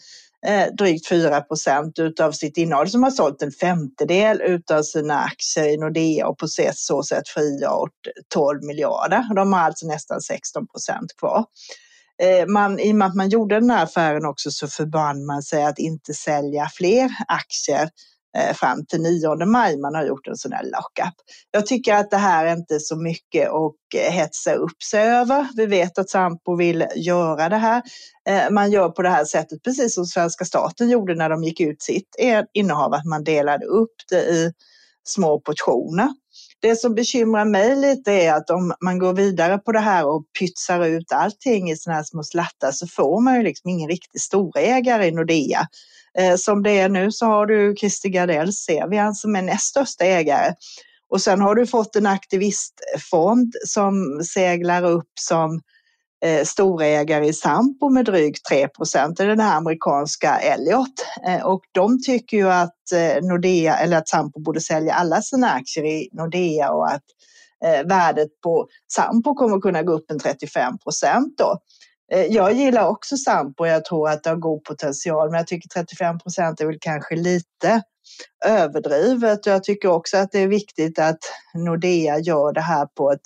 eh, 0.48 0.68
drygt 0.78 1.08
4 1.08 1.42
procent 1.42 2.00
utav 2.00 2.32
sitt 2.32 2.58
innehåll 2.58 2.90
som 2.90 3.04
har 3.04 3.12
sålt 3.12 3.42
en 3.42 3.52
femtedel 3.52 4.42
utav 4.42 4.84
sina 4.84 5.20
aktier 5.20 5.68
i 5.74 5.78
Nordea 5.78 6.28
och 6.28 6.38
på 6.38 6.48
så 6.74 7.04
sätt 7.04 7.28
frigjort 7.28 8.08
12 8.34 8.64
miljarder. 8.64 9.36
De 9.36 9.54
har 9.54 9.60
alltså 9.60 9.88
nästan 9.88 10.22
16 10.22 10.68
procent 10.68 11.18
kvar. 11.18 11.46
Eh, 12.24 12.48
man, 12.48 12.80
I 12.80 12.92
och 12.92 12.96
med 12.96 13.08
att 13.08 13.16
man 13.16 13.30
gjorde 13.30 13.60
den 13.60 13.70
här 13.70 13.84
affären 13.84 14.26
också 14.26 14.52
så 14.52 14.68
förband 14.68 15.26
man 15.26 15.44
sig 15.44 15.64
att 15.64 15.80
inte 15.80 16.14
sälja 16.14 16.70
fler 16.74 17.10
aktier 17.28 17.90
Eh, 18.38 18.54
fram 18.54 18.86
till 18.86 19.02
9 19.02 19.46
maj 19.46 19.78
man 19.78 19.96
har 19.96 20.06
gjort 20.06 20.28
en 20.28 20.36
sån 20.36 20.52
här 20.52 20.64
lockup. 20.64 21.14
Jag 21.52 21.66
tycker 21.66 21.94
att 21.94 22.12
det 22.12 22.18
här 22.18 22.46
är 22.46 22.54
inte 22.54 22.80
så 22.80 22.96
mycket 22.96 23.50
att 23.50 23.74
eh, 23.96 24.12
hetsa 24.12 24.54
upp 24.54 24.84
sig 24.84 25.04
över. 25.10 25.48
Vi 25.56 25.66
vet 25.66 25.98
att 25.98 26.10
Sampo 26.10 26.56
vill 26.56 26.86
göra 26.96 27.50
det 27.50 27.58
här. 27.58 27.82
Eh, 28.30 28.50
man 28.52 28.72
gör 28.72 28.90
på 28.90 29.02
det 29.02 29.10
här 29.10 29.26
sättet 29.26 29.64
precis 29.64 29.96
som 29.96 30.06
svenska 30.06 30.46
staten 30.46 30.90
gjorde 30.90 31.16
när 31.16 31.30
de 31.30 31.44
gick 31.44 31.60
ut 31.60 31.82
sitt 31.82 32.16
innehav, 32.54 32.94
att 32.94 33.06
man 33.06 33.24
delade 33.24 33.66
upp 33.66 33.96
det 34.10 34.22
i 34.22 34.52
små 35.04 35.40
portioner. 35.40 36.10
Det 36.62 36.76
som 36.76 36.96
bekymrar 36.96 37.46
mig 37.46 37.76
lite 37.76 38.12
är 38.12 38.34
att 38.34 38.50
om 38.50 38.74
man 38.84 39.00
går 39.00 39.14
vidare 39.14 39.58
på 39.58 39.72
det 39.72 39.80
här 39.80 40.08
och 40.08 40.24
pytsar 40.40 40.86
ut 40.86 41.12
allting 41.12 41.72
i 41.72 41.78
sådana 41.78 41.98
här 41.98 42.04
små 42.04 42.24
slattar 42.24 42.72
så 42.72 42.88
får 42.88 43.22
man 43.22 43.36
ju 43.36 43.44
liksom 43.44 43.70
ingen 43.70 43.90
riktig 43.90 44.22
storägare 44.22 45.08
i 45.08 45.12
Nordea. 45.12 45.68
Eh, 46.18 46.36
som 46.36 46.64
det 46.64 46.80
är 46.80 46.90
nu 46.90 47.12
så 47.12 47.26
har 47.26 47.46
du 47.46 47.76
Christer 47.80 48.10
Gardell 48.10 48.54
Sevian 48.54 49.16
som 49.16 49.36
är 49.36 49.42
näst 49.42 49.66
största 49.66 50.06
ägare. 50.06 50.54
Och 51.10 51.22
sen 51.22 51.42
har 51.42 51.56
du 51.56 51.68
fått 51.68 51.96
en 51.96 52.06
aktivistfond 52.06 53.54
som 53.66 54.24
seglar 54.24 54.84
upp 54.84 55.12
som 55.20 55.62
eh, 56.26 56.44
storägare 56.44 57.28
i 57.28 57.34
Sampo 57.34 57.90
med 57.90 58.06
drygt 58.06 58.46
3 58.46 58.68
procent, 58.68 59.18
den 59.18 59.40
här 59.40 59.58
amerikanska 59.58 60.38
Elliot. 60.38 61.06
Eh, 61.28 61.46
och 61.46 61.62
de 61.72 62.04
tycker 62.04 62.38
ju 62.38 62.50
att 62.50 62.92
eh, 62.94 63.24
Nordea, 63.24 63.78
eller 63.78 63.98
att 63.98 64.08
Sampo 64.08 64.40
borde 64.40 64.62
sälja 64.62 64.94
alla 64.94 65.22
sina 65.22 65.50
aktier 65.50 65.86
i 65.86 66.10
Nordea 66.12 66.72
och 66.72 66.88
att 66.88 67.04
eh, 67.66 67.88
värdet 67.88 68.42
på 68.44 68.68
Sampo 68.94 69.34
kommer 69.34 69.60
kunna 69.60 69.84
gå 69.84 69.94
upp 69.94 70.12
en 70.12 70.20
35 70.20 70.78
procent 70.78 71.38
då. 71.38 71.60
Eh, 72.14 72.26
jag 72.26 72.54
gillar 72.54 72.88
också 72.88 73.18
Sampo 73.18 73.64
och 73.64 73.68
jag 73.68 73.86
tror 73.86 74.10
att 74.10 74.24
det 74.24 74.30
har 74.30 74.38
god 74.38 74.64
potential, 74.64 75.30
men 75.30 75.38
jag 75.38 75.48
tycker 75.48 75.70
35 75.70 76.20
procent 76.20 76.62
är 76.62 76.66
väl 76.66 76.78
kanske 76.82 77.16
lite 77.16 77.82
överdrivet. 78.46 79.46
Jag 79.46 79.64
tycker 79.64 79.90
också 79.90 80.18
att 80.18 80.32
det 80.32 80.40
är 80.40 80.48
viktigt 80.48 81.00
att 81.00 81.20
Nordea 81.54 82.20
gör 82.20 82.54
det 82.54 82.62
här 82.62 82.86
på 82.86 83.12
ett 83.12 83.22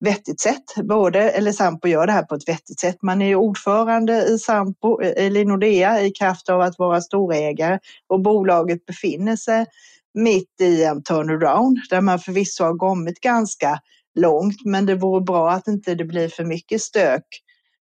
vettigt 0.00 0.40
sätt. 0.40 0.64
Både, 0.82 1.30
eller 1.30 1.52
Sampo 1.52 1.88
gör 1.88 2.06
det 2.06 2.12
här 2.12 2.22
på 2.22 2.34
ett 2.34 2.48
vettigt 2.48 2.80
sätt. 2.80 3.02
Man 3.02 3.22
är 3.22 3.26
ju 3.26 3.34
ordförande 3.34 4.22
i 4.22 4.38
Sampo, 4.38 5.00
eller 5.00 5.44
Nordea 5.44 6.02
i 6.02 6.10
kraft 6.10 6.48
av 6.48 6.60
att 6.60 6.78
vara 6.78 7.00
storägare 7.00 7.78
och 8.06 8.20
bolaget 8.20 8.86
befinner 8.86 9.36
sig 9.36 9.66
mitt 10.14 10.60
i 10.60 10.84
en 10.84 11.02
turnaround 11.02 11.78
där 11.90 12.00
man 12.00 12.18
förvisso 12.18 12.64
har 12.64 12.78
kommit 12.78 13.20
ganska 13.20 13.80
långt, 14.14 14.64
men 14.64 14.86
det 14.86 14.94
vore 14.94 15.20
bra 15.20 15.50
att 15.50 15.68
inte 15.68 15.94
det 15.94 16.04
blir 16.04 16.28
för 16.28 16.44
mycket 16.44 16.80
stök 16.80 17.24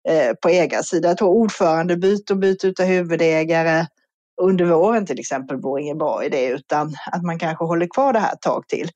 Eh, 0.08 0.34
på 0.41 0.50
ägarsidan. 0.50 1.10
Jag 1.10 1.18
tror 1.18 1.30
ordförandebyte 1.30 2.34
och 2.34 2.39
byte 2.39 2.74
av 2.80 2.86
huvudägare 2.86 3.86
under 4.41 4.65
våren 4.65 5.06
till 5.06 5.20
exempel 5.20 5.58
vore 5.58 5.82
ingen 5.82 5.98
bra 5.98 6.25
idé 6.25 6.48
utan 6.48 6.96
att 7.12 7.24
man 7.24 7.39
kanske 7.39 7.65
håller 7.65 7.88
kvar 7.88 8.13
det 8.13 8.20
här 8.20 8.34
ett 8.34 8.41
tag 8.41 8.68
till. 8.68 8.89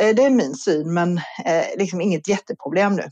Eh, 0.00 0.14
det 0.14 0.24
är 0.24 0.30
min 0.30 0.54
syn 0.54 0.94
men 0.94 1.16
eh, 1.18 1.78
liksom 1.78 2.00
inget 2.00 2.28
jätteproblem 2.28 2.96
nu. 2.96 3.02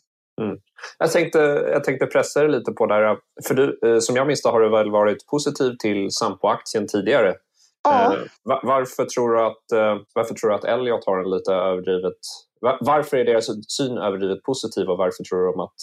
Mm. 0.40 0.58
Jag, 0.98 1.12
tänkte, 1.12 1.38
jag 1.72 1.84
tänkte 1.84 2.06
pressa 2.06 2.40
dig 2.40 2.50
lite 2.50 2.72
på 2.72 2.86
det 2.86 2.94
här. 2.94 3.16
För 3.46 3.54
du, 3.54 3.78
eh, 3.86 3.98
som 3.98 4.16
jag 4.16 4.26
minns 4.26 4.44
har 4.44 4.60
du 4.60 4.70
väl 4.70 4.90
varit 4.90 5.26
positiv 5.26 5.76
till 5.78 6.10
Sampo-aktien 6.10 6.86
tidigare? 6.88 7.34
Ja. 7.82 8.16
Varför 8.62 9.04
tror, 9.04 9.34
du 9.34 9.40
att, 9.40 9.96
varför 10.14 10.34
tror 10.34 10.50
du 10.50 10.56
att 10.56 10.64
Elliot 10.64 11.06
har 11.06 11.18
en 11.18 11.30
lite 11.30 11.52
överdrivet... 11.52 12.16
Varför 12.80 13.16
är 13.16 13.24
deras 13.24 13.46
syn 13.76 13.98
överdrivet 13.98 14.42
positiv 14.42 14.88
och 14.88 14.98
varför 14.98 15.24
tror 15.24 15.42
du 15.42 15.62
att, 15.62 15.74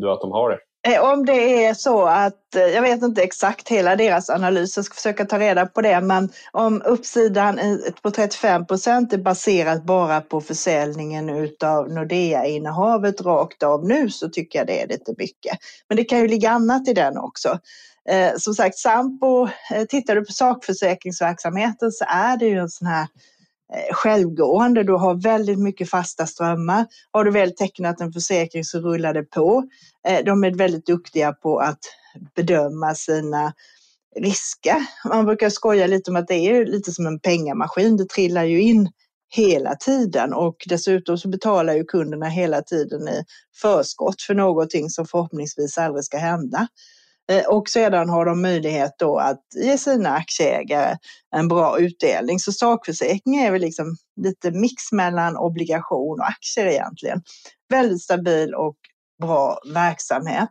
du 0.00 0.10
att 0.10 0.20
de 0.20 0.32
har 0.32 0.50
det? 0.50 0.58
Eh, 0.86 1.12
om 1.12 1.26
det 1.26 1.64
är 1.64 1.74
så 1.74 2.04
att, 2.06 2.54
eh, 2.56 2.62
jag 2.62 2.82
vet 2.82 3.02
inte 3.02 3.22
exakt 3.22 3.68
hela 3.68 3.96
deras 3.96 4.30
analys, 4.30 4.76
jag 4.76 4.84
ska 4.84 4.94
försöka 4.94 5.24
ta 5.24 5.38
reda 5.38 5.66
på 5.66 5.80
det, 5.80 6.00
men 6.00 6.28
om 6.52 6.82
uppsidan 6.82 7.60
på 8.02 8.10
35 8.10 8.66
procent 8.66 9.12
är 9.12 9.18
baserat 9.18 9.84
bara 9.84 10.20
på 10.20 10.40
försäljningen 10.40 11.30
utav 11.30 11.88
Nordea-innehavet 11.88 13.20
rakt 13.20 13.62
av 13.62 13.84
nu 13.84 14.10
så 14.10 14.28
tycker 14.28 14.58
jag 14.58 14.66
det 14.66 14.82
är 14.82 14.88
lite 14.88 15.14
mycket. 15.18 15.58
Men 15.88 15.96
det 15.96 16.04
kan 16.04 16.18
ju 16.18 16.28
ligga 16.28 16.50
annat 16.50 16.88
i 16.88 16.92
den 16.92 17.18
också. 17.18 17.58
Eh, 18.08 18.36
som 18.36 18.54
sagt, 18.54 18.78
Sampo, 18.78 19.48
eh, 19.74 19.84
tittar 19.88 20.14
du 20.14 20.24
på 20.24 20.32
sakförsäkringsverksamheten 20.32 21.92
så 21.92 22.04
är 22.08 22.36
det 22.36 22.46
ju 22.46 22.58
en 22.58 22.70
sån 22.70 22.86
här 22.86 23.06
Eh, 23.74 23.94
självgående, 23.94 24.82
du 24.82 24.92
har 24.92 25.14
väldigt 25.14 25.58
mycket 25.58 25.90
fasta 25.90 26.26
strömmar. 26.26 26.86
Har 27.10 27.24
du 27.24 27.30
väl 27.30 27.54
tecknat 27.54 28.00
en 28.00 28.12
försäkring 28.12 28.64
så 28.64 28.80
rullar 28.80 29.14
det 29.14 29.22
på. 29.22 29.64
Eh, 30.08 30.24
de 30.24 30.44
är 30.44 30.54
väldigt 30.54 30.86
duktiga 30.86 31.32
på 31.32 31.58
att 31.58 31.78
bedöma 32.34 32.94
sina 32.94 33.52
risker. 34.16 34.76
Man 35.08 35.26
brukar 35.26 35.50
skoja 35.50 35.86
lite 35.86 36.10
om 36.10 36.16
att 36.16 36.28
det 36.28 36.34
är 36.34 36.66
lite 36.66 36.92
som 36.92 37.06
en 37.06 37.20
pengamaskin, 37.20 37.96
det 37.96 38.08
trillar 38.08 38.44
ju 38.44 38.60
in 38.60 38.90
hela 39.30 39.74
tiden 39.74 40.32
och 40.32 40.56
dessutom 40.66 41.18
så 41.18 41.28
betalar 41.28 41.74
ju 41.74 41.84
kunderna 41.84 42.26
hela 42.26 42.62
tiden 42.62 43.08
i 43.08 43.24
förskott 43.60 44.22
för 44.22 44.34
någonting 44.34 44.90
som 44.90 45.06
förhoppningsvis 45.06 45.78
aldrig 45.78 46.04
ska 46.04 46.18
hända. 46.18 46.68
Eh, 47.32 47.46
och 47.46 47.68
sedan 47.68 48.08
har 48.08 48.24
de 48.24 48.42
möjlighet 48.42 48.92
då 48.98 49.18
att 49.18 49.42
ge 49.54 49.78
sina 49.78 50.10
aktieägare 50.10 50.96
en 51.36 51.48
bra 51.48 51.78
utdelning. 51.78 52.38
Så 52.38 52.52
sakförsäkring 52.52 53.36
är 53.36 53.52
väl 53.52 53.60
liksom 53.60 53.96
lite 54.20 54.50
mix 54.50 54.92
mellan 54.92 55.36
obligation 55.36 56.20
och 56.20 56.28
aktier 56.28 56.66
egentligen. 56.66 57.22
Väldigt 57.70 58.02
stabil 58.02 58.54
och 58.54 58.76
bra 59.22 59.58
verksamhet. 59.74 60.48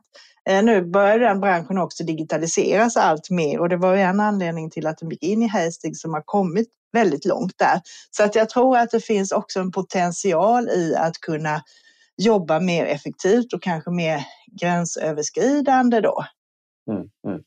Eh, 0.49 0.63
nu 0.63 0.81
börjar 0.85 1.19
den 1.19 1.39
branschen 1.39 1.77
också 1.77 2.03
digitaliseras 2.03 2.97
allt 2.97 3.29
mer 3.29 3.59
och 3.59 3.69
det 3.69 3.77
var 3.77 3.95
en 3.95 4.19
anledning 4.19 4.69
till 4.69 4.87
att 4.87 4.97
de 4.97 5.11
gick 5.11 5.23
in 5.23 5.43
i 5.43 5.47
Hastings 5.47 6.01
som 6.01 6.13
har 6.13 6.23
kommit 6.25 6.67
väldigt 6.93 7.25
långt 7.25 7.53
där. 7.57 7.81
Så 8.11 8.23
att 8.23 8.35
jag 8.35 8.49
tror 8.49 8.77
att 8.77 8.91
det 8.91 8.99
finns 8.99 9.31
också 9.31 9.59
en 9.59 9.71
potential 9.71 10.69
i 10.69 10.95
att 10.95 11.17
kunna 11.17 11.61
jobba 12.17 12.59
mer 12.59 12.85
effektivt 12.85 13.53
och 13.53 13.63
kanske 13.63 13.91
mer 13.91 14.25
gränsöverskridande 14.61 15.99
då. 16.01 16.25
Mm, 16.91 17.09
mm. 17.27 17.43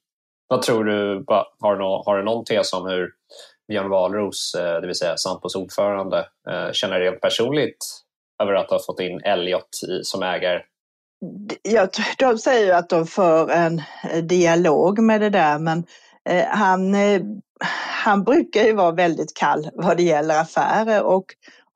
Vad 0.48 0.62
tror 0.62 0.84
du, 0.84 1.24
har 1.60 1.72
du, 1.72 1.78
någon, 1.78 2.02
har 2.06 2.18
du 2.18 2.24
någon 2.24 2.44
tes 2.44 2.72
om 2.72 2.86
hur 2.86 3.10
Björn 3.68 3.88
Wahlroos, 3.88 4.54
eh, 4.54 4.80
det 4.80 4.86
vill 4.86 4.96
säga 4.96 5.16
Sampos 5.16 5.54
ordförande, 5.54 6.18
eh, 6.50 6.72
känner 6.72 7.00
rent 7.00 7.20
personligt 7.20 7.86
över 8.42 8.54
att 8.54 8.70
ha 8.70 8.78
fått 8.86 9.00
in 9.00 9.20
Elliot 9.20 9.68
som 10.02 10.22
ägare? 10.22 10.62
Ja, 11.62 11.88
de 12.18 12.38
säger 12.38 12.66
ju 12.66 12.72
att 12.72 12.88
de 12.88 13.06
för 13.06 13.50
en 13.50 13.82
eh, 14.10 14.24
dialog 14.24 14.98
med 14.98 15.20
det 15.20 15.30
där, 15.30 15.58
men 15.58 15.84
han, 16.46 16.94
han 18.04 18.24
brukar 18.24 18.62
ju 18.62 18.72
vara 18.72 18.92
väldigt 18.92 19.36
kall 19.36 19.70
vad 19.72 19.96
det 19.96 20.02
gäller 20.02 20.40
affärer 20.40 21.02
och 21.02 21.24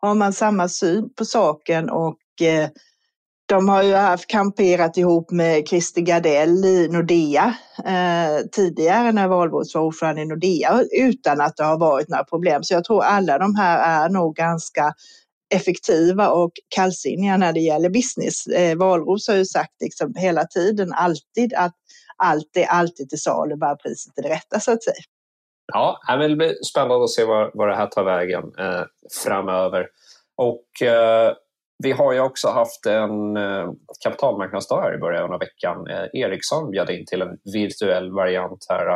har 0.00 0.14
man 0.14 0.32
samma 0.32 0.68
syn 0.68 1.14
på 1.14 1.24
saken 1.24 1.90
och 1.90 2.18
eh, 2.42 2.68
de 3.46 3.68
har 3.68 3.82
ju 3.82 3.94
haft 3.94 4.26
kamperat 4.26 4.96
ihop 4.96 5.30
med 5.30 5.68
Christer 5.68 6.00
Gardell 6.00 6.64
i 6.64 6.88
Nordea 6.88 7.54
eh, 7.84 8.46
tidigare 8.52 9.12
när 9.12 9.28
Valborgs 9.28 9.74
var 9.74 9.82
ordförande 9.82 10.22
i 10.22 10.26
Nordea 10.26 10.80
utan 10.92 11.40
att 11.40 11.56
det 11.56 11.64
har 11.64 11.78
varit 11.78 12.08
några 12.08 12.24
problem. 12.24 12.62
Så 12.62 12.74
jag 12.74 12.84
tror 12.84 13.02
alla 13.02 13.38
de 13.38 13.54
här 13.56 14.04
är 14.04 14.08
nog 14.08 14.36
ganska 14.36 14.92
effektiva 15.54 16.30
och 16.30 16.52
kallsinniga 16.68 17.36
när 17.36 17.52
det 17.52 17.60
gäller 17.60 17.90
business. 17.90 18.46
Eh, 18.46 18.76
Valros 18.76 19.28
har 19.28 19.34
ju 19.34 19.44
sagt 19.44 19.72
liksom 19.80 20.14
hela 20.16 20.44
tiden, 20.44 20.92
alltid, 20.92 21.54
att 21.54 21.74
allt 22.16 22.56
är 22.56 22.66
alltid 22.66 23.08
till 23.08 23.20
salu, 23.20 23.56
bara 23.56 23.76
priset 23.76 24.18
är 24.18 24.22
det 24.22 24.28
rätta 24.28 24.60
så 24.60 24.72
att 24.72 24.84
säga. 24.84 24.94
Ja, 25.72 26.00
det 26.18 26.36
blir 26.36 26.54
spännande 26.64 27.04
att 27.04 27.10
se 27.10 27.24
var, 27.24 27.50
var 27.54 27.68
det 27.68 27.76
här 27.76 27.86
tar 27.86 28.04
vägen 28.04 28.42
eh, 28.58 28.84
framöver. 29.24 29.86
Och 30.36 30.82
eh, 30.82 31.32
vi 31.84 31.92
har 31.92 32.12
ju 32.12 32.20
också 32.20 32.48
haft 32.48 32.86
en 32.86 33.36
eh, 33.36 33.68
kapitalmarknadsdag 34.04 34.82
här 34.82 34.94
i 34.94 34.98
början 34.98 35.32
av 35.32 35.40
veckan. 35.40 35.86
Eh, 35.86 36.20
Ericsson 36.22 36.70
bjöd 36.70 36.90
in 36.90 37.06
till 37.06 37.22
en 37.22 37.38
virtuell 37.54 38.12
variant 38.12 38.66
här 38.68 38.86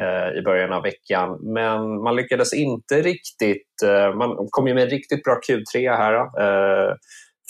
eh, 0.00 0.38
i 0.38 0.42
början 0.42 0.72
av 0.72 0.82
veckan. 0.82 1.38
Men 1.54 2.02
man 2.02 2.16
lyckades 2.16 2.54
inte 2.54 3.02
riktigt, 3.02 3.72
man 4.14 4.36
kom 4.50 4.66
ju 4.66 4.74
med 4.74 4.82
en 4.82 4.90
riktigt 4.90 5.22
bra 5.22 5.40
Q3 5.48 5.96
här 5.96 6.14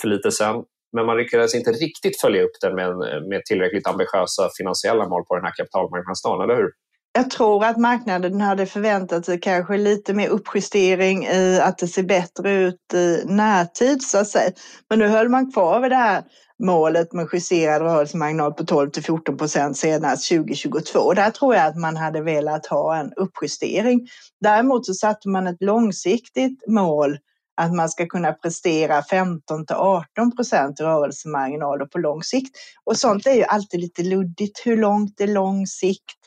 för 0.00 0.08
lite 0.08 0.30
sen. 0.30 0.56
Men 0.92 1.06
man 1.06 1.16
lyckades 1.16 1.54
inte 1.54 1.70
riktigt 1.70 2.20
följa 2.20 2.42
upp 2.42 2.56
den 2.60 2.75
med, 2.75 2.88
med 3.28 3.44
tillräckligt 3.44 3.87
ambitiösa 3.87 4.50
finansiella 4.58 5.08
mål 5.08 5.25
på 5.28 5.34
den 5.37 5.44
här 5.44 5.52
kapitalmarknadsdagen, 5.56 6.44
eller 6.44 6.56
hur? 6.56 6.70
Jag 7.12 7.30
tror 7.30 7.64
att 7.64 7.76
marknaden 7.76 8.40
hade 8.40 8.66
förväntat 8.66 9.26
sig 9.26 9.40
kanske 9.40 9.76
lite 9.76 10.14
mer 10.14 10.28
uppjustering 10.28 11.24
i 11.24 11.60
att 11.62 11.78
det 11.78 11.88
ser 11.88 12.02
bättre 12.02 12.52
ut 12.52 12.94
i 12.94 13.22
närtid 13.26 14.02
så 14.02 14.18
att 14.18 14.28
säga. 14.28 14.50
Men 14.90 14.98
nu 14.98 15.08
höll 15.08 15.28
man 15.28 15.52
kvar 15.52 15.80
vid 15.80 15.90
det 15.90 15.96
här 15.96 16.22
målet 16.64 17.12
med 17.12 17.28
justerad 17.32 17.82
rörelsemarginal 17.82 18.52
på 18.52 18.64
12 18.64 18.90
till 18.90 19.02
14 19.02 19.36
procent 19.36 19.76
senast 19.76 20.28
2022. 20.28 21.12
Där 21.12 21.30
tror 21.30 21.54
jag 21.54 21.66
att 21.66 21.76
man 21.76 21.96
hade 21.96 22.20
velat 22.20 22.66
ha 22.66 22.96
en 22.96 23.12
uppjustering. 23.12 24.08
Däremot 24.40 24.86
så 24.86 24.94
satte 24.94 25.28
man 25.28 25.46
ett 25.46 25.62
långsiktigt 25.62 26.68
mål 26.68 27.18
att 27.60 27.74
man 27.74 27.88
ska 27.88 28.06
kunna 28.06 28.32
prestera 28.32 29.02
15 29.02 29.66
till 29.66 29.76
18 29.76 30.36
procent 30.36 30.80
rörelsemarginaler 30.80 31.86
på 31.86 31.98
lång 31.98 32.22
sikt. 32.22 32.56
Och 32.84 32.96
sånt 32.96 33.26
är 33.26 33.34
ju 33.34 33.44
alltid 33.44 33.80
lite 33.80 34.02
luddigt. 34.02 34.66
Hur 34.66 34.76
långt 34.76 35.20
är 35.20 35.26
lång 35.26 35.66
sikt? 35.66 36.17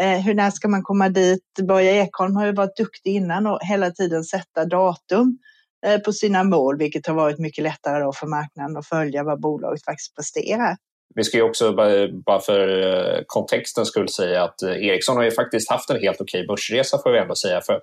Eh, 0.00 0.18
hur 0.18 0.34
när 0.34 0.50
ska 0.50 0.68
man 0.68 0.82
komma 0.82 1.08
dit? 1.08 1.44
Börje 1.62 1.92
Ekholm 1.92 2.36
har 2.36 2.46
ju 2.46 2.52
varit 2.52 2.76
duktig 2.76 3.14
innan 3.14 3.46
och 3.46 3.58
hela 3.62 3.90
tiden 3.90 4.24
sätta 4.24 4.64
datum 4.64 5.38
eh, 5.86 5.98
på 5.98 6.12
sina 6.12 6.44
mål, 6.44 6.78
vilket 6.78 7.06
har 7.06 7.14
varit 7.14 7.38
mycket 7.38 7.64
lättare 7.64 8.04
då 8.04 8.12
för 8.12 8.26
marknaden 8.26 8.76
att 8.76 8.86
följa 8.86 9.24
vad 9.24 9.40
bolaget 9.40 9.84
faktiskt 9.84 10.16
presterar. 10.16 10.76
Vi 11.14 11.24
ska 11.24 11.36
ju 11.36 11.42
också 11.42 11.72
bara 11.72 12.40
för 12.40 12.66
kontexten 12.66 13.24
kontextens 13.26 13.88
skull 13.88 14.08
säga 14.08 14.44
att 14.44 14.62
Ericsson 14.62 15.16
har 15.16 15.24
ju 15.24 15.30
faktiskt 15.30 15.70
haft 15.70 15.90
en 15.90 16.00
helt 16.00 16.20
okej 16.20 16.46
börsresa 16.46 16.98
får 17.02 17.12
vi 17.12 17.18
ändå 17.18 17.34
säga. 17.34 17.60
För 17.60 17.80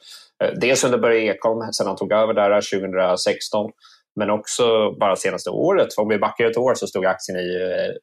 dels 0.62 0.84
under 0.84 0.98
Börje 0.98 1.34
Ekholm, 1.34 1.72
sedan 1.72 1.88
han 1.88 1.96
tog 1.96 2.12
över 2.12 2.34
där 2.34 2.80
2016, 2.80 3.72
men 4.16 4.30
också 4.30 4.92
bara 5.00 5.16
senaste 5.16 5.50
året. 5.50 5.88
Om 5.98 6.08
vi 6.08 6.18
backar 6.18 6.46
ett 6.46 6.58
år 6.58 6.76
så 6.76 6.88
stod 6.88 7.06
aktien 7.06 7.38
i 7.40 7.50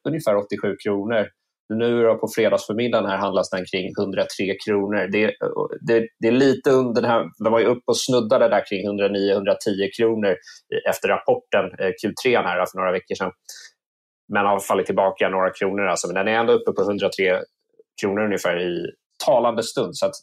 ungefär 0.07 0.35
87 0.35 0.75
kronor. 0.83 1.27
Nu 1.69 2.03
då 2.03 2.15
på 2.15 2.27
fredagsförmiddagen 2.35 3.09
här 3.09 3.17
handlas 3.17 3.49
den 3.49 3.65
kring 3.71 3.91
103 3.99 4.27
kronor. 4.65 5.07
Det, 5.11 5.33
det, 5.81 6.07
det 6.19 6.27
är 6.27 6.31
lite 6.31 6.69
under 6.69 7.01
den 7.01 7.11
här, 7.11 7.25
den 7.43 7.51
var 7.51 7.59
ju 7.59 7.65
upp 7.65 7.83
och 7.85 7.97
snuddade 7.97 8.49
där 8.49 8.63
kring 8.69 8.89
109-110 8.89 9.89
kronor 9.97 10.35
efter 10.89 11.07
rapporten 11.07 11.65
eh, 11.79 11.91
Q3 11.99 12.43
här 12.43 12.65
för 12.65 12.77
några 12.77 12.91
veckor 12.91 13.15
sedan. 13.15 13.31
Men 14.33 14.45
har 14.45 14.59
fallit 14.59 14.85
tillbaka 14.85 15.29
några 15.29 15.49
kronor 15.49 15.85
alltså. 15.85 16.07
Men 16.07 16.15
den 16.15 16.27
är 16.27 16.39
ändå 16.39 16.53
uppe 16.53 16.71
på 16.71 16.81
103 16.81 17.39
kronor 18.01 18.25
ungefär 18.25 18.61
i 18.61 18.85
talande 19.25 19.63
stund. 19.63 19.97
Så 19.97 20.05
att 20.05 20.15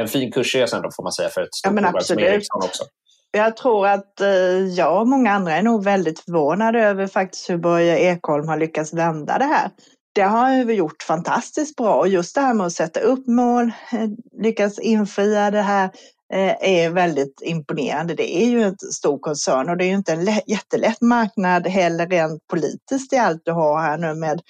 en 0.00 0.08
fin 0.08 0.32
kursresa 0.32 0.76
ändå 0.76 0.90
får 0.96 1.02
man 1.02 1.12
säga 1.12 1.28
för 1.28 1.42
ett 1.42 1.54
stort 1.54 1.72
ja, 1.76 1.82
bolag 1.82 2.02
som 2.02 2.18
Ericsson 2.18 2.62
också. 2.64 2.84
Jag 3.30 3.56
tror 3.56 3.86
att 3.86 4.20
eh, 4.20 4.28
jag 4.76 5.00
och 5.00 5.08
många 5.08 5.30
andra 5.30 5.52
är 5.52 5.62
nog 5.62 5.84
väldigt 5.84 6.20
förvånade 6.20 6.80
över 6.84 7.06
faktiskt 7.06 7.50
hur 7.50 7.58
Börje 7.58 7.98
Ekholm 7.98 8.48
har 8.48 8.56
lyckats 8.56 8.94
vända 8.94 9.38
det 9.38 9.44
här 9.44 9.70
det 10.12 10.22
har 10.22 10.64
vi 10.64 10.74
gjort 10.74 11.02
fantastiskt 11.02 11.76
bra 11.76 11.94
och 11.94 12.08
just 12.08 12.34
det 12.34 12.40
här 12.40 12.54
med 12.54 12.66
att 12.66 12.72
sätta 12.72 13.00
upp 13.00 13.26
mål, 13.26 13.72
eh, 13.92 14.08
lyckas 14.42 14.78
infria 14.78 15.50
det 15.50 15.62
här 15.62 15.84
eh, 16.32 16.56
är 16.60 16.90
väldigt 16.90 17.42
imponerande. 17.42 18.14
Det 18.14 18.36
är 18.36 18.46
ju 18.46 18.62
en 18.62 18.78
stor 18.78 19.18
koncern 19.18 19.68
och 19.68 19.76
det 19.76 19.84
är 19.84 19.88
ju 19.88 19.94
inte 19.94 20.12
en 20.12 20.24
jättelätt 20.46 21.00
marknad 21.00 21.66
heller 21.66 22.06
rent 22.06 22.46
politiskt 22.46 23.12
i 23.12 23.16
allt 23.16 23.42
du 23.44 23.52
har 23.52 23.80
här 23.80 23.98
nu 23.98 24.14
med 24.14 24.40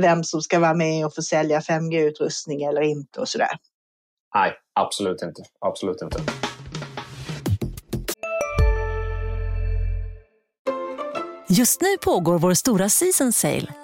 vem 0.00 0.24
som 0.24 0.42
ska 0.42 0.58
vara 0.58 0.74
med 0.74 1.06
och 1.06 1.14
få 1.14 1.22
sälja 1.22 1.60
5G-utrustning 1.60 2.62
eller 2.62 2.80
inte 2.80 3.20
och 3.20 3.28
sådär. 3.28 3.58
Nej, 4.34 4.52
absolut 4.74 5.22
inte. 5.22 5.42
Absolut 5.60 6.02
inte. 6.02 6.20
Just 11.48 11.80
nu 11.80 11.96
pågår 12.04 12.38
vår 12.38 12.54
stora 12.54 12.88
season 12.88 13.32
sale 13.32 13.83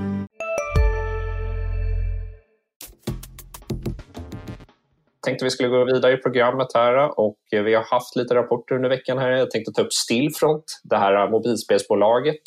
Tänkte 5.41 5.45
vi 5.45 5.69
skulle 5.69 5.77
gå 5.77 5.85
vidare 5.85 6.13
i 6.13 6.17
programmet 6.17 6.67
här 6.73 7.19
och 7.19 7.37
vi 7.51 7.73
har 7.73 7.83
haft 7.83 8.15
lite 8.15 8.35
rapporter 8.35 8.75
under 8.75 8.89
veckan 8.89 9.17
här. 9.17 9.31
Jag 9.31 9.51
tänkte 9.51 9.71
ta 9.71 9.81
upp 9.81 9.93
Stillfront, 9.93 10.63
det 10.83 10.97
här 10.97 11.29
mobilspelsbolaget 11.29 12.41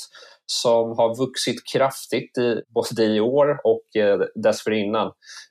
som 0.46 0.98
har 0.98 1.18
vuxit 1.18 1.56
kraftigt 1.72 2.38
i, 2.38 2.62
både 2.74 3.04
i 3.04 3.20
år 3.20 3.60
och 3.64 3.96
eh, 3.96 4.18
dessförinnan. 4.34 5.06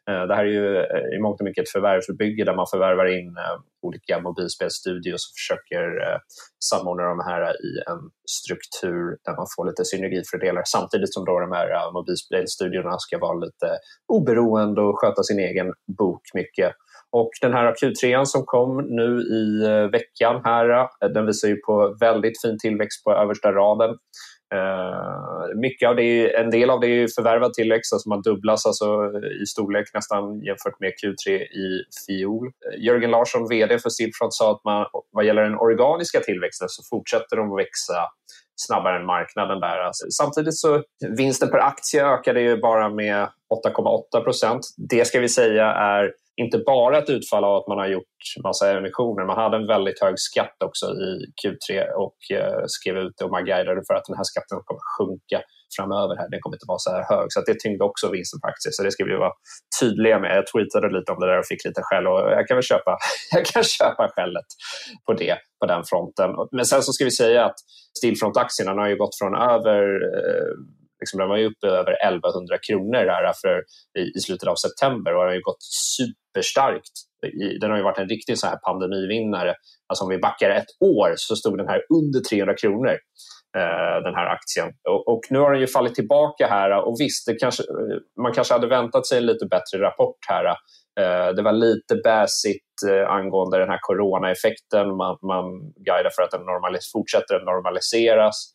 Eh, 0.10 0.24
det 0.28 0.36
här 0.36 0.46
är 0.46 0.54
ju 0.60 0.78
eh, 0.78 1.18
i 1.18 1.20
mångt 1.22 1.40
och 1.42 1.46
mycket 1.46 1.64
ett 1.64 1.72
förvärvsbygge 1.72 2.46
där 2.46 2.56
man 2.56 2.68
förvärvar 2.72 3.06
in 3.18 3.36
olika 3.82 4.20
mobilspelstudios 4.20 5.22
och 5.28 5.36
försöker 5.40 5.84
samordna 6.70 7.04
de 7.04 7.20
här 7.20 7.42
i 7.70 7.72
en 7.92 8.02
struktur 8.40 9.18
där 9.26 9.36
man 9.36 9.48
får 9.56 9.66
lite 9.66 9.86
synergifördelar 9.86 10.64
samtidigt 10.66 11.14
som 11.14 11.26
då 11.26 11.40
de 11.40 11.52
här 11.52 11.92
mobilspelstudiorna 11.92 12.96
ska 13.00 13.18
vara 13.18 13.38
lite 13.46 13.70
oberoende 14.08 14.82
och 14.82 15.00
sköta 15.00 15.24
sin 15.24 15.40
egen 15.40 15.74
bok 15.98 16.22
mycket. 16.34 16.74
Och 17.14 17.30
den 17.42 17.54
här 17.54 17.74
Q3 17.74 18.26
som 18.26 18.46
kom 18.46 18.78
nu 18.90 19.22
i 19.22 19.66
eh, 19.66 19.92
veckan 19.92 20.42
här, 20.44 20.70
eh, 20.70 21.10
den 21.14 21.26
visar 21.26 21.48
ju 21.48 21.56
på 21.56 21.96
väldigt 22.00 22.42
fin 22.42 22.58
tillväxt 22.60 23.04
på 23.04 23.12
översta 23.12 23.52
raden. 23.52 23.90
Eh, 24.56 25.56
mycket 25.56 25.90
av 25.90 25.96
det, 25.96 26.36
en 26.36 26.50
del 26.50 26.70
av 26.70 26.80
det 26.80 26.88
är 26.88 27.08
förvärvad 27.08 27.54
tillväxt, 27.54 27.94
alltså 27.94 28.10
man 28.10 28.22
dubblas 28.22 28.66
alltså 28.66 29.12
i 29.44 29.46
storlek 29.46 29.86
nästan 29.94 30.40
jämfört 30.40 30.80
med 30.80 30.92
Q3 31.04 31.30
i 31.42 31.84
fjol. 32.08 32.52
Jörgen 32.78 33.12
Larsson, 33.12 33.48
VD 33.50 33.80
för 33.80 33.90
Stillfront, 33.90 34.34
sa 34.34 34.52
att 34.52 34.64
man, 34.64 34.86
vad 35.12 35.26
gäller 35.26 35.44
den 35.44 35.60
organiska 35.60 36.20
tillväxten 36.20 36.70
så 36.70 36.84
fortsätter 36.96 37.38
de 37.38 37.52
att 37.52 37.60
växa 37.60 37.94
snabbare 38.56 39.00
än 39.00 39.06
marknaden 39.06 39.60
där. 39.60 39.78
Alltså, 39.78 40.06
samtidigt 40.10 40.58
så 40.58 40.84
vinsten 41.18 41.50
per 41.50 41.58
aktie 41.58 42.06
ökade 42.06 42.42
ju 42.42 42.58
bara 42.58 42.90
med 42.90 43.28
8,8 43.66 44.24
procent. 44.24 44.62
Det 44.90 45.06
ska 45.06 45.20
vi 45.20 45.30
säga 45.30 45.66
är 45.66 46.14
inte 46.42 46.58
bara 46.58 46.98
ett 46.98 47.10
utfall 47.10 47.44
av 47.44 47.56
att 47.56 47.68
man 47.68 47.78
har 47.78 47.88
gjort 47.88 48.18
massa 48.44 48.78
emissioner. 48.78 49.26
Man 49.26 49.38
hade 49.38 49.58
en 49.58 49.68
väldigt 49.68 50.02
hög 50.02 50.20
skatt 50.20 50.58
också 50.66 50.86
i 50.86 51.10
Q3 51.40 51.92
och 52.04 52.20
eh, 52.38 52.64
skrev 52.68 52.98
ut 52.98 53.14
det 53.18 53.26
och 53.26 53.32
man 53.32 53.46
guidade 53.46 53.82
för 53.88 53.94
att 53.94 54.06
den 54.08 54.18
här 54.18 54.24
skatten 54.32 54.58
kommer 54.68 54.84
sjunka 54.96 55.40
framöver. 55.78 56.16
Här. 56.20 56.30
Den 56.30 56.40
kommer 56.42 56.56
inte 56.58 56.72
vara 56.74 56.84
så 56.86 56.92
här 56.96 57.04
hög. 57.14 57.28
Så 57.34 57.40
att 57.40 57.46
det 57.46 57.60
tyngde 57.60 57.84
också 57.90 58.06
vinsten 58.16 58.40
på 58.42 58.48
aktier. 58.48 58.72
Så 58.76 58.84
det 58.84 58.92
ska 58.92 59.04
vi 59.06 59.16
vara 59.26 59.36
tydliga 59.80 60.20
med. 60.20 60.32
Jag 60.40 60.48
tweetade 60.52 60.88
lite 60.98 61.12
om 61.12 61.20
det 61.20 61.28
där 61.32 61.40
och 61.40 61.50
fick 61.52 61.66
lite 61.66 61.82
skäll 61.88 62.08
och 62.12 62.20
jag 62.38 62.48
kan 62.48 62.58
väl 62.58 62.70
köpa, 62.74 62.92
jag 63.36 63.46
kan 63.46 63.64
köpa 63.64 64.04
skället 64.14 64.50
på 65.06 65.14
det, 65.14 65.36
på 65.60 65.66
den 65.74 65.84
fronten. 65.92 66.30
Men 66.58 66.66
sen 66.66 66.82
så 66.84 66.92
ska 66.94 67.04
vi 67.06 67.18
säga 67.24 67.42
att 67.46 67.60
Stillfront-aktierna 67.98 68.82
har 68.82 68.90
ju 68.94 68.98
gått 69.04 69.16
från 69.20 69.34
över 69.54 69.84
eh, 70.18 70.54
liksom, 71.04 71.20
den 71.20 71.30
var 71.30 71.38
ju 71.38 71.46
uppe 71.52 71.68
över 71.68 71.94
1100 72.08 72.58
kronor 72.68 73.04
där 73.12 73.34
för, 73.42 73.58
i, 74.00 74.04
i 74.18 74.20
slutet 74.26 74.50
av 74.50 74.56
september 74.56 75.16
och 75.16 75.24
har 75.24 75.34
ju 75.34 75.42
gått 75.42 75.64
superstarkt. 75.98 76.96
Den 77.62 77.70
har 77.72 77.78
ju 77.78 77.84
varit 77.84 78.04
en 78.04 78.10
riktig 78.10 78.38
så 78.38 78.48
här 78.48 78.58
pandemivinnare. 78.58 79.56
Alltså 79.88 80.04
om 80.06 80.10
vi 80.10 80.18
backar 80.18 80.50
ett 80.50 80.72
år 80.80 81.14
så 81.16 81.36
stod 81.36 81.58
den 81.58 81.68
här 81.68 81.82
under 81.98 82.20
300 82.20 82.56
kronor. 82.62 82.98
Eh, 83.58 84.04
den 84.04 84.16
här 84.16 84.28
aktien. 84.38 84.70
Och, 84.90 85.08
och, 85.08 85.22
nu 85.30 85.40
har 85.40 85.52
den 85.52 85.62
ju 85.62 85.68
fallit 85.68 85.96
tillbaka 85.96 86.48
här 86.48 86.72
och 86.88 86.96
visst, 87.00 87.26
det 87.28 87.36
kanske, 87.36 87.64
man 88.22 88.34
kanske 88.34 88.54
hade 88.54 88.68
väntat 88.68 89.08
sig 89.08 89.18
en 89.18 89.26
lite 89.26 89.46
bättre 89.46 89.82
rapport 89.82 90.18
här. 90.30 90.46
Eh, 91.00 91.36
det 91.36 91.42
var 91.42 91.52
lite 91.52 91.96
bäsigt 92.04 92.78
eh, 92.90 93.10
angående 93.10 93.58
den 93.58 93.70
här 93.70 93.80
coronaeffekten. 93.82 94.98
Man, 94.98 95.18
man 95.22 95.46
guidar 95.88 96.12
för 96.16 96.24
att 96.24 96.32
den 96.32 96.46
normalis 96.46 96.92
fortsätter 96.92 97.46
normaliseras. 97.46 98.54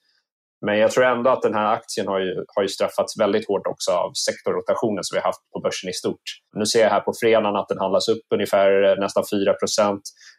Men 0.67 0.79
jag 0.79 0.91
tror 0.91 1.05
ändå 1.05 1.31
att 1.31 1.43
den 1.43 1.55
här 1.55 1.73
aktien 1.73 2.09
har 2.09 2.21
ju, 2.21 2.45
har 2.55 2.63
ju 2.63 2.69
straffats 2.69 3.21
väldigt 3.21 3.49
hårt 3.49 3.67
också 3.67 3.91
av 3.93 4.13
sektorrotationen 4.13 5.05
som 5.05 5.17
vi 5.17 5.21
har 5.21 5.29
haft 5.29 5.51
på 5.53 5.61
börsen 5.61 5.91
i 5.91 5.93
stort. 5.93 6.27
Nu 6.57 6.67
ser 6.67 6.81
jag 6.81 6.91
här 6.91 7.01
på 7.01 7.13
fredagen 7.21 7.57
att 7.57 7.69
den 7.69 7.79
handlas 7.79 8.09
upp 8.09 8.25
ungefär 8.35 8.83
eh, 8.83 8.97
nästan 8.99 9.25
4 9.31 9.55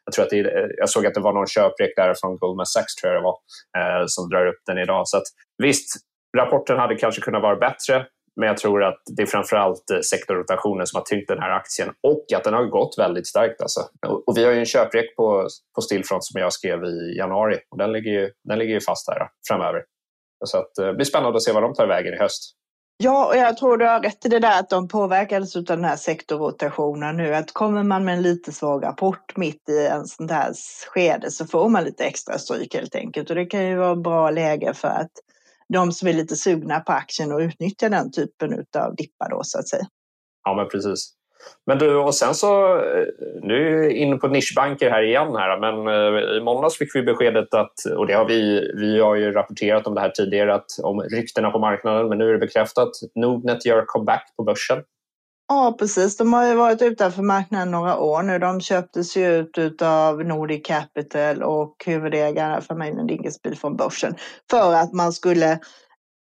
jag, 0.06 0.14
tror 0.14 0.24
att 0.24 0.30
det, 0.30 0.40
eh, 0.40 0.68
jag 0.78 0.90
såg 0.90 1.06
att 1.06 1.14
det 1.14 1.20
var 1.20 1.34
någon 1.34 1.48
köprek 1.48 1.94
där 1.96 2.14
från 2.22 2.38
Goldman 2.38 2.66
Sachs 2.66 2.96
tror 2.96 3.14
jag 3.14 3.22
det 3.22 3.26
var, 3.26 3.38
eh, 3.80 4.04
som 4.08 4.30
drar 4.30 4.46
upp 4.46 4.62
den 4.66 4.78
idag. 4.78 5.08
Så 5.08 5.18
att, 5.18 5.28
visst, 5.64 5.90
rapporten 6.38 6.78
hade 6.78 6.96
kanske 6.96 7.22
kunnat 7.22 7.42
vara 7.42 7.56
bättre, 7.56 8.06
men 8.40 8.48
jag 8.48 8.58
tror 8.58 8.84
att 8.84 9.02
det 9.16 9.22
är 9.22 9.26
framförallt 9.26 9.90
eh, 9.94 10.00
sektorrotationen 10.00 10.88
som 10.88 10.98
har 10.98 11.04
tyngt 11.04 11.28
den 11.28 11.40
här 11.40 11.50
aktien 11.50 11.90
och 12.08 12.26
att 12.36 12.44
den 12.44 12.54
har 12.54 12.66
gått 12.66 12.96
väldigt 12.98 13.28
starkt. 13.28 13.62
Alltså. 13.62 13.80
Och 14.28 14.38
vi 14.38 14.46
har 14.46 14.52
ju 14.52 14.60
en 14.60 14.66
köprek 14.66 15.16
på, 15.16 15.48
på 15.76 15.82
Stillfront 15.82 16.26
som 16.26 16.42
jag 16.42 16.54
skrev 16.54 16.84
i 16.84 17.18
januari 17.18 17.58
och 17.72 17.78
den 17.78 17.92
ligger 17.92 18.12
ju, 18.12 18.32
den 18.44 18.60
ligger 18.60 18.74
ju 18.74 18.82
fast 18.82 19.10
här 19.10 19.28
framöver. 19.48 19.84
Så 20.46 20.58
att, 20.58 20.78
eh, 20.78 20.86
det 20.86 20.94
blir 20.94 21.06
spännande 21.06 21.38
att 21.38 21.44
se 21.44 21.52
vad 21.52 21.64
de 21.64 21.74
tar 21.74 21.88
vägen 21.88 22.14
i 22.14 22.18
höst. 22.18 22.56
Ja, 23.04 23.28
och 23.28 23.36
jag 23.36 23.58
tror 23.58 23.78
du 23.78 23.86
har 23.86 24.00
rätt 24.00 24.26
i 24.26 24.30
det 24.30 24.40
där 24.40 24.60
att 24.60 24.70
de 24.70 24.88
påverkades 24.88 25.56
av 25.56 25.64
den 25.64 25.84
här 25.84 25.96
sektorrotationen 25.96 27.18
nu. 27.18 27.36
Att 27.36 27.54
kommer 27.54 27.84
man 27.84 28.06
med 28.06 28.14
en 28.14 28.22
lite 28.22 28.52
svag 28.52 28.84
rapport 28.84 29.38
mitt 29.38 29.70
i 29.70 29.88
en 29.88 30.06
sån 30.06 30.30
här 30.30 30.54
skede 30.94 31.32
så 31.32 31.46
får 31.46 31.70
man 31.70 31.84
lite 31.84 32.04
extra 32.04 32.38
stryk 32.38 32.76
helt 32.76 32.96
enkelt. 32.96 33.30
Och 33.30 33.36
det 33.36 33.46
kan 33.46 33.66
ju 33.66 33.76
vara 33.76 33.96
bra 33.96 34.32
läge 34.32 34.74
för 34.74 34.88
att 34.88 35.12
de 35.74 35.92
som 35.92 36.08
är 36.08 36.14
lite 36.14 36.36
sugna 36.36 36.80
på 36.80 36.92
aktien 36.92 37.32
och 37.32 37.40
utnyttja 37.40 37.90
den 37.90 38.12
typen 38.12 38.66
av 38.78 38.96
dippar 38.96 39.30
då 39.30 39.44
så 39.44 39.60
att 39.60 39.68
säga. 39.68 39.88
Ja, 40.44 40.56
men 40.56 40.68
precis. 40.68 41.14
Men 41.66 41.78
du, 41.78 41.96
och 41.96 42.16
sen 42.16 42.36
så, 42.36 42.78
eh, 42.78 43.06
nu 43.42 43.68
är 43.68 43.88
vi 43.88 43.94
inne 43.94 44.16
på 44.16 44.28
nischbanker 44.28 44.90
här 44.90 45.02
igen 45.04 45.36
här, 45.36 45.60
men 45.60 45.88
eh, 45.88 46.38
i 46.38 46.42
måndags 46.42 46.78
fick 46.78 46.96
vi 46.96 47.04
beskedet 47.04 47.54
att, 47.54 47.74
och 47.98 48.08
det 48.08 48.14
har 48.14 48.26
vi, 48.26 48.72
vi 48.76 49.00
har 49.00 49.16
ju 49.16 49.32
rapporterat 49.32 49.88
om 49.88 49.96
det 49.96 50.02
här 50.02 50.10
tidigare, 50.10 50.54
att, 50.54 50.80
om 50.84 51.02
ryktena 51.02 51.52
på 51.52 51.60
marknaden, 51.60 52.10
men 52.10 52.18
nu 52.18 52.30
är 52.30 52.34
det 52.34 52.40
bekräftat, 52.40 52.90
Nordnet 53.16 53.66
gör 53.66 53.86
comeback 53.86 54.34
på 54.38 54.44
börsen. 54.44 54.84
Ja, 55.52 55.76
precis. 55.80 56.18
De 56.18 56.34
har 56.34 56.48
ju 56.48 56.56
varit 56.56 56.82
utanför 56.82 57.22
marknaden 57.22 57.72
några 57.72 58.00
år 58.00 58.24
nu. 58.24 58.40
De 58.40 58.62
köptes 58.62 59.18
ju 59.18 59.46
ut 59.58 59.82
av 59.82 60.26
Nordic 60.26 60.68
Capital 60.68 61.44
och 61.44 61.84
huvudägaren 61.86 62.62
familjen 62.62 63.08
Dinkelspiel 63.08 63.56
från 63.56 63.78
börsen 63.78 64.16
för 64.50 64.74
att 64.74 64.94
man 64.94 65.14
skulle 65.14 65.60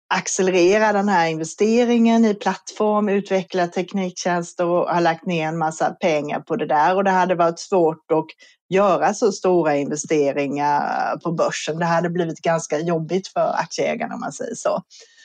accelerera 0.09 0.93
den 0.93 1.09
här 1.09 1.27
investeringen 1.27 2.25
i 2.25 2.33
plattform, 2.33 3.09
utveckla 3.09 3.67
tekniktjänster 3.67 4.65
och 4.65 4.89
har 4.89 5.01
lagt 5.01 5.25
ner 5.25 5.47
en 5.47 5.57
massa 5.57 5.89
pengar 5.89 6.39
på 6.39 6.55
det 6.55 6.65
där 6.65 6.95
och 6.95 7.03
det 7.03 7.11
hade 7.11 7.35
varit 7.35 7.59
svårt 7.59 8.11
att 8.11 8.25
göra 8.69 9.13
så 9.13 9.31
stora 9.31 9.75
investeringar 9.75 11.17
på 11.17 11.31
börsen. 11.31 11.79
Det 11.79 11.85
hade 11.85 12.09
blivit 12.09 12.41
ganska 12.41 12.79
jobbigt 12.79 13.27
för 13.27 13.53
aktieägarna 13.55 14.13
om 14.13 14.19
man 14.19 14.31
säger 14.31 14.55
så. 14.55 14.81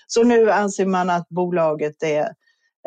Så 0.06 0.22
nu 0.22 0.50
anser 0.50 0.86
man 0.86 1.10
att 1.10 1.28
bolaget 1.28 2.02
är 2.02 2.32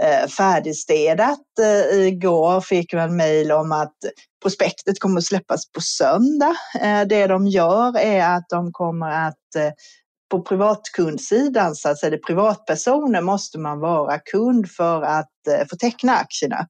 eh, 0.01 0.27
färdigstädat. 0.27 1.59
Eh, 1.61 2.07
igår 2.07 2.61
fick 2.61 2.93
vi 2.93 2.97
en 2.97 3.15
mejl 3.15 3.51
om 3.51 3.71
att 3.71 3.95
prospektet 4.41 4.99
kommer 4.99 5.17
att 5.17 5.25
släppas 5.25 5.71
på 5.71 5.81
söndag. 5.81 6.55
Eh, 6.81 7.01
det 7.01 7.27
de 7.27 7.47
gör 7.47 7.97
är 7.97 8.35
att 8.35 8.49
de 8.49 8.71
kommer 8.71 9.27
att 9.27 9.35
på 10.31 10.41
privatkundsidan, 10.41 11.75
så 11.75 11.89
att 11.89 11.99
säga, 11.99 12.17
privatpersoner, 12.17 13.21
måste 13.21 13.59
man 13.59 13.79
vara 13.79 14.19
kund 14.19 14.71
för 14.71 15.01
att 15.01 15.47
eh, 15.49 15.67
få 15.69 15.75
teckna 15.75 16.15
aktierna. 16.15 16.67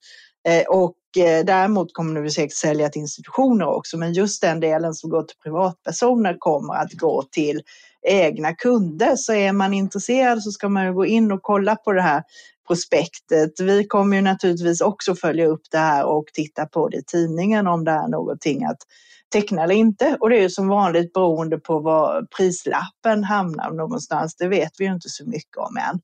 Eh, 0.48 0.63
och 0.68 0.96
eh, 1.18 1.46
däremot 1.46 1.94
kommer 1.94 2.22
vi 2.22 2.30
säkert 2.30 2.58
sälja 2.58 2.89
till 2.89 3.02
institutioner 3.02 3.65
också, 3.65 3.98
men 3.98 4.13
just 4.13 4.41
den 4.41 4.60
delen 4.60 4.94
som 4.94 5.10
går 5.10 5.24
till 5.24 5.38
privatpersoner 5.44 6.36
kommer 6.39 6.74
att 6.74 6.94
gå 6.94 7.24
till 7.32 7.62
egna 8.08 8.54
kunder. 8.54 9.15
Så 9.15 9.34
är 9.34 9.52
man 9.52 9.74
intresserad 9.74 10.44
så 10.44 10.52
ska 10.52 10.70
man 10.70 10.86
ju 10.86 10.94
gå 10.94 11.06
in 11.06 11.32
och 11.32 11.41
kolla 11.41 11.76
på 11.76 11.91
det 11.91 12.02
här 12.02 12.24
prospektet. 12.67 13.60
Vi 13.60 13.88
kommer 13.88 14.15
ju 14.15 14.21
naturligtvis 14.21 14.82
också 14.82 15.15
följa 15.15 15.47
upp 15.47 15.62
det 15.71 15.78
här 15.78 16.06
och 16.06 16.25
titta 16.34 16.65
på 16.65 16.89
det 16.89 16.97
i 16.97 17.04
tidningen 17.04 17.67
om 17.67 17.84
det 17.84 17.91
är 17.91 18.08
någonting 18.08 18.65
att 18.65 18.78
teckna 19.34 19.63
eller 19.63 19.75
inte. 19.75 20.17
Och 20.19 20.30
det 20.30 20.38
är 20.38 20.41
ju 20.41 20.49
som 20.49 20.67
vanligt 20.67 21.13
beroende 21.13 21.58
på 21.58 21.80
var 21.80 22.28
prislappen 22.38 23.23
hamnar 23.23 23.71
någonstans. 23.71 24.36
Det 24.36 24.47
vet 24.47 24.71
vi 24.78 24.86
ju 24.86 24.93
inte 24.93 25.10
så 25.10 25.25
mycket 25.30 25.58
om 25.58 25.78
än. 25.78 25.99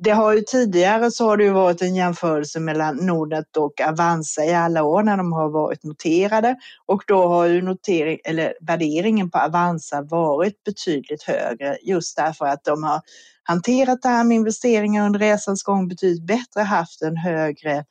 Det 0.00 0.10
har 0.10 0.32
ju 0.32 0.40
tidigare 0.40 1.10
så 1.10 1.24
har 1.28 1.36
det 1.36 1.44
ju 1.44 1.50
varit 1.50 1.82
en 1.82 1.94
jämförelse 1.94 2.60
mellan 2.60 2.96
Nordnet 2.96 3.56
och 3.56 3.80
Avanza 3.80 4.44
i 4.44 4.54
alla 4.54 4.82
år 4.82 5.02
när 5.02 5.16
de 5.16 5.32
har 5.32 5.48
varit 5.48 5.84
noterade 5.84 6.56
och 6.86 7.02
då 7.06 7.26
har 7.26 7.46
ju 7.46 7.62
notering, 7.62 8.18
eller 8.24 8.54
värderingen 8.60 9.30
på 9.30 9.38
Avanza 9.38 10.02
varit 10.02 10.64
betydligt 10.64 11.22
högre 11.22 11.78
just 11.82 12.16
därför 12.16 12.46
att 12.46 12.64
de 12.64 12.82
har 12.82 13.00
hanterat 13.42 14.02
det 14.02 14.08
här 14.08 14.24
med 14.24 14.34
investeringar 14.34 15.06
under 15.06 15.20
resans 15.20 15.62
gång 15.62 15.88
betydligt 15.88 16.26
bättre, 16.26 16.60
haft 16.60 17.02
en 17.02 17.16
högre 17.16 17.84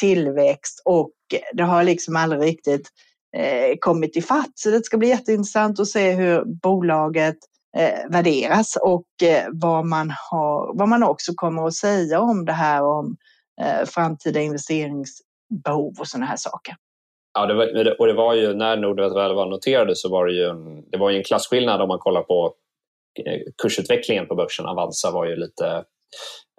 tillväxt 0.00 0.82
och 0.84 1.12
det 1.52 1.62
har 1.62 1.84
liksom 1.84 2.16
aldrig 2.16 2.42
riktigt 2.42 2.88
eh, 3.36 3.76
kommit 3.80 4.16
ifatt. 4.16 4.52
Så 4.54 4.70
det 4.70 4.84
ska 4.84 4.96
bli 4.96 5.08
jätteintressant 5.08 5.80
att 5.80 5.88
se 5.88 6.12
hur 6.12 6.44
bolaget 6.44 7.36
eh, 7.76 8.10
värderas 8.10 8.76
och 8.82 9.22
eh, 9.22 9.44
vad, 9.52 9.86
man 9.86 10.12
har, 10.30 10.78
vad 10.78 10.88
man 10.88 11.02
också 11.02 11.32
kommer 11.34 11.66
att 11.66 11.74
säga 11.74 12.20
om 12.20 12.44
det 12.44 12.52
här 12.52 12.82
om 12.82 13.16
eh, 13.60 13.86
framtida 13.86 14.40
investeringsbehov 14.40 15.94
och 16.00 16.06
sådana 16.06 16.26
här 16.26 16.36
saker. 16.36 16.74
Ja, 17.34 17.46
det 17.46 17.54
var, 17.54 18.00
och 18.00 18.06
det 18.06 18.12
var 18.12 18.34
ju 18.34 18.54
när 18.54 18.76
Nordnet 18.76 19.16
väl 19.16 19.34
var 19.34 19.46
noterade 19.46 19.96
så 19.96 20.10
var 20.10 20.26
det 20.26 20.32
ju 20.32 20.44
en, 20.44 20.90
det 20.90 20.98
var 20.98 21.10
ju 21.10 21.16
en 21.16 21.24
klasskillnad 21.24 21.80
om 21.80 21.88
man 21.88 21.98
kollar 21.98 22.22
på 22.22 22.54
eh, 23.24 23.40
kursutvecklingen 23.62 24.26
på 24.26 24.34
börsen. 24.34 24.66
Avanza 24.66 25.10
var 25.10 25.26
ju 25.26 25.36
lite 25.36 25.84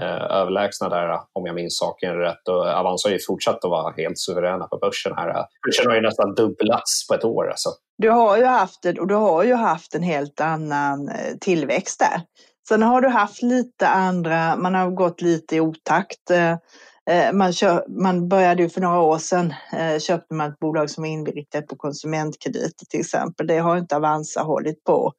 Eh, 0.02 0.38
överlägsna 0.38 0.90
där 0.90 1.10
eh, 1.10 1.20
om 1.34 1.46
jag 1.46 1.56
minns 1.56 1.78
saken 1.78 2.16
rätt. 2.16 2.48
Och 2.48 2.68
Avanza 2.68 3.10
har 3.10 3.14
ju 3.14 3.20
fortsatt 3.28 3.66
att 3.66 3.72
vara 3.72 3.94
helt 3.98 4.20
suveräna 4.20 4.68
på 4.68 4.78
börsen 4.78 5.14
här. 5.16 5.30
Eh. 5.30 5.46
Börsen 5.68 5.88
har 5.88 5.96
ju 5.96 6.02
nästan 6.02 6.36
dubblats 6.36 7.08
på 7.08 7.14
ett 7.14 7.24
år. 7.24 7.50
Alltså. 7.50 7.70
Du 7.98 8.10
har 8.10 8.38
ju 8.38 8.46
haft 8.46 8.86
och 9.00 9.08
du 9.08 9.16
har 9.16 9.44
ju 9.44 9.54
haft 9.54 9.96
en 9.96 10.04
helt 10.04 10.42
annan 10.42 11.12
tillväxt 11.42 12.00
där. 12.00 12.22
Sen 12.68 12.82
har 12.84 13.02
du 13.02 13.08
haft 13.08 13.42
lite 13.42 13.88
andra, 13.88 14.56
man 14.56 14.76
har 14.76 14.90
gått 14.90 15.22
lite 15.22 15.56
i 15.56 15.60
otakt. 15.60 16.32
Man, 17.34 17.54
kö, 17.54 17.82
man 17.88 18.30
började 18.30 18.64
ju 18.64 18.70
för 18.70 18.82
några 18.82 19.00
år 19.00 19.18
sedan, 19.18 19.54
köpte 20.00 20.34
man 20.34 20.50
ett 20.50 20.60
bolag 20.60 20.90
som 20.90 21.06
är 21.06 21.10
inriktat 21.10 21.68
på 21.68 21.76
konsumentkrediter 21.76 22.86
till 22.90 23.00
exempel. 23.00 23.48
Det 23.48 23.58
har 23.58 23.78
inte 23.78 23.96
Avanza 23.96 24.42
hållit 24.42 24.84
på 24.84 25.14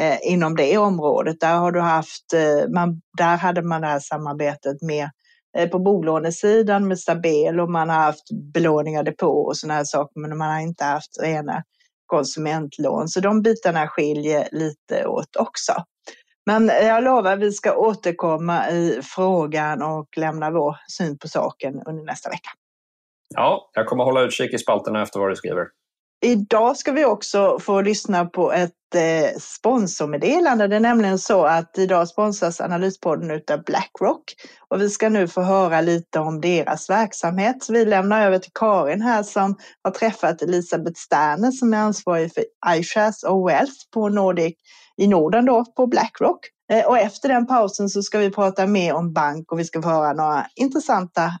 eh, 0.00 0.18
inom 0.22 0.56
det 0.56 0.78
området. 0.78 1.40
Där 1.40 1.56
har 1.56 1.72
du 1.72 1.80
haft, 1.80 2.32
eh, 2.34 2.68
man, 2.74 3.00
där 3.18 3.36
hade 3.36 3.62
man 3.62 3.80
det 3.80 3.86
här 3.86 4.00
samarbetet 4.00 4.82
med 4.82 5.10
eh, 5.58 5.68
på 5.68 5.78
bolånesidan 5.78 6.88
med 6.88 6.98
Stabel 6.98 7.60
och 7.60 7.70
man 7.70 7.88
har 7.88 7.96
haft 7.96 8.30
belåningar 8.54 9.02
depå 9.02 9.46
och 9.46 9.56
sådana 9.56 9.74
här 9.74 9.84
saker, 9.84 10.20
men 10.20 10.38
man 10.38 10.50
har 10.50 10.60
inte 10.60 10.84
haft 10.84 11.20
rena 11.22 11.62
konsumentlån. 12.06 13.08
Så 13.08 13.20
de 13.20 13.42
bitarna 13.42 13.88
skiljer 13.88 14.48
lite 14.52 15.06
åt 15.06 15.36
också. 15.36 15.72
Men 16.46 16.66
jag 16.66 17.04
lovar, 17.04 17.36
vi 17.36 17.52
ska 17.52 17.76
återkomma 17.76 18.70
i 18.70 19.00
frågan 19.02 19.82
och 19.82 20.08
lämna 20.16 20.50
vår 20.50 20.76
syn 20.98 21.18
på 21.18 21.28
saken 21.28 21.82
under 21.86 22.04
nästa 22.04 22.30
vecka. 22.30 22.50
Ja, 23.34 23.70
jag 23.74 23.86
kommer 23.86 24.04
hålla 24.04 24.20
utkik 24.20 24.54
i 24.54 24.58
spalterna 24.58 25.02
efter 25.02 25.20
vad 25.20 25.30
du 25.30 25.36
skriver. 25.36 25.66
Idag 26.20 26.76
ska 26.76 26.92
vi 26.92 27.04
också 27.04 27.58
få 27.58 27.80
lyssna 27.80 28.24
på 28.24 28.52
ett 28.52 28.94
eh, 28.94 29.38
sponsormeddelande. 29.40 30.66
Det 30.66 30.76
är 30.76 30.80
nämligen 30.80 31.18
så 31.18 31.44
att 31.44 31.78
idag 31.78 32.08
sponsras 32.08 32.60
Analyspodden 32.60 33.30
utav 33.30 33.64
Blackrock 33.64 34.34
och 34.68 34.80
vi 34.80 34.90
ska 34.90 35.08
nu 35.08 35.28
få 35.28 35.40
höra 35.40 35.80
lite 35.80 36.20
om 36.20 36.40
deras 36.40 36.90
verksamhet. 36.90 37.62
Så 37.62 37.72
vi 37.72 37.84
lämnar 37.84 38.26
över 38.26 38.38
till 38.38 38.52
Karin 38.54 39.02
här 39.02 39.22
som 39.22 39.56
har 39.82 39.90
träffat 39.90 40.42
Elisabeth 40.42 41.00
Sterner 41.00 41.50
som 41.50 41.74
är 41.74 41.78
ansvarig 41.78 42.34
för 42.34 42.44
iShares 42.76 43.22
och 43.22 43.48
Wealth 43.48 43.76
på 43.94 44.08
Nordic 44.08 44.54
i 44.96 45.06
Norden 45.06 45.44
då 45.44 45.64
på 45.64 45.86
Blackrock. 45.86 46.40
Eh, 46.72 46.86
och 46.86 46.98
efter 46.98 47.28
den 47.28 47.46
pausen 47.46 47.88
så 47.88 48.02
ska 48.02 48.18
vi 48.18 48.30
prata 48.30 48.66
mer 48.66 48.94
om 48.94 49.12
bank 49.12 49.52
och 49.52 49.58
vi 49.58 49.64
ska 49.64 49.82
få 49.82 49.88
höra 49.88 50.12
några 50.12 50.46
intressanta 50.54 51.32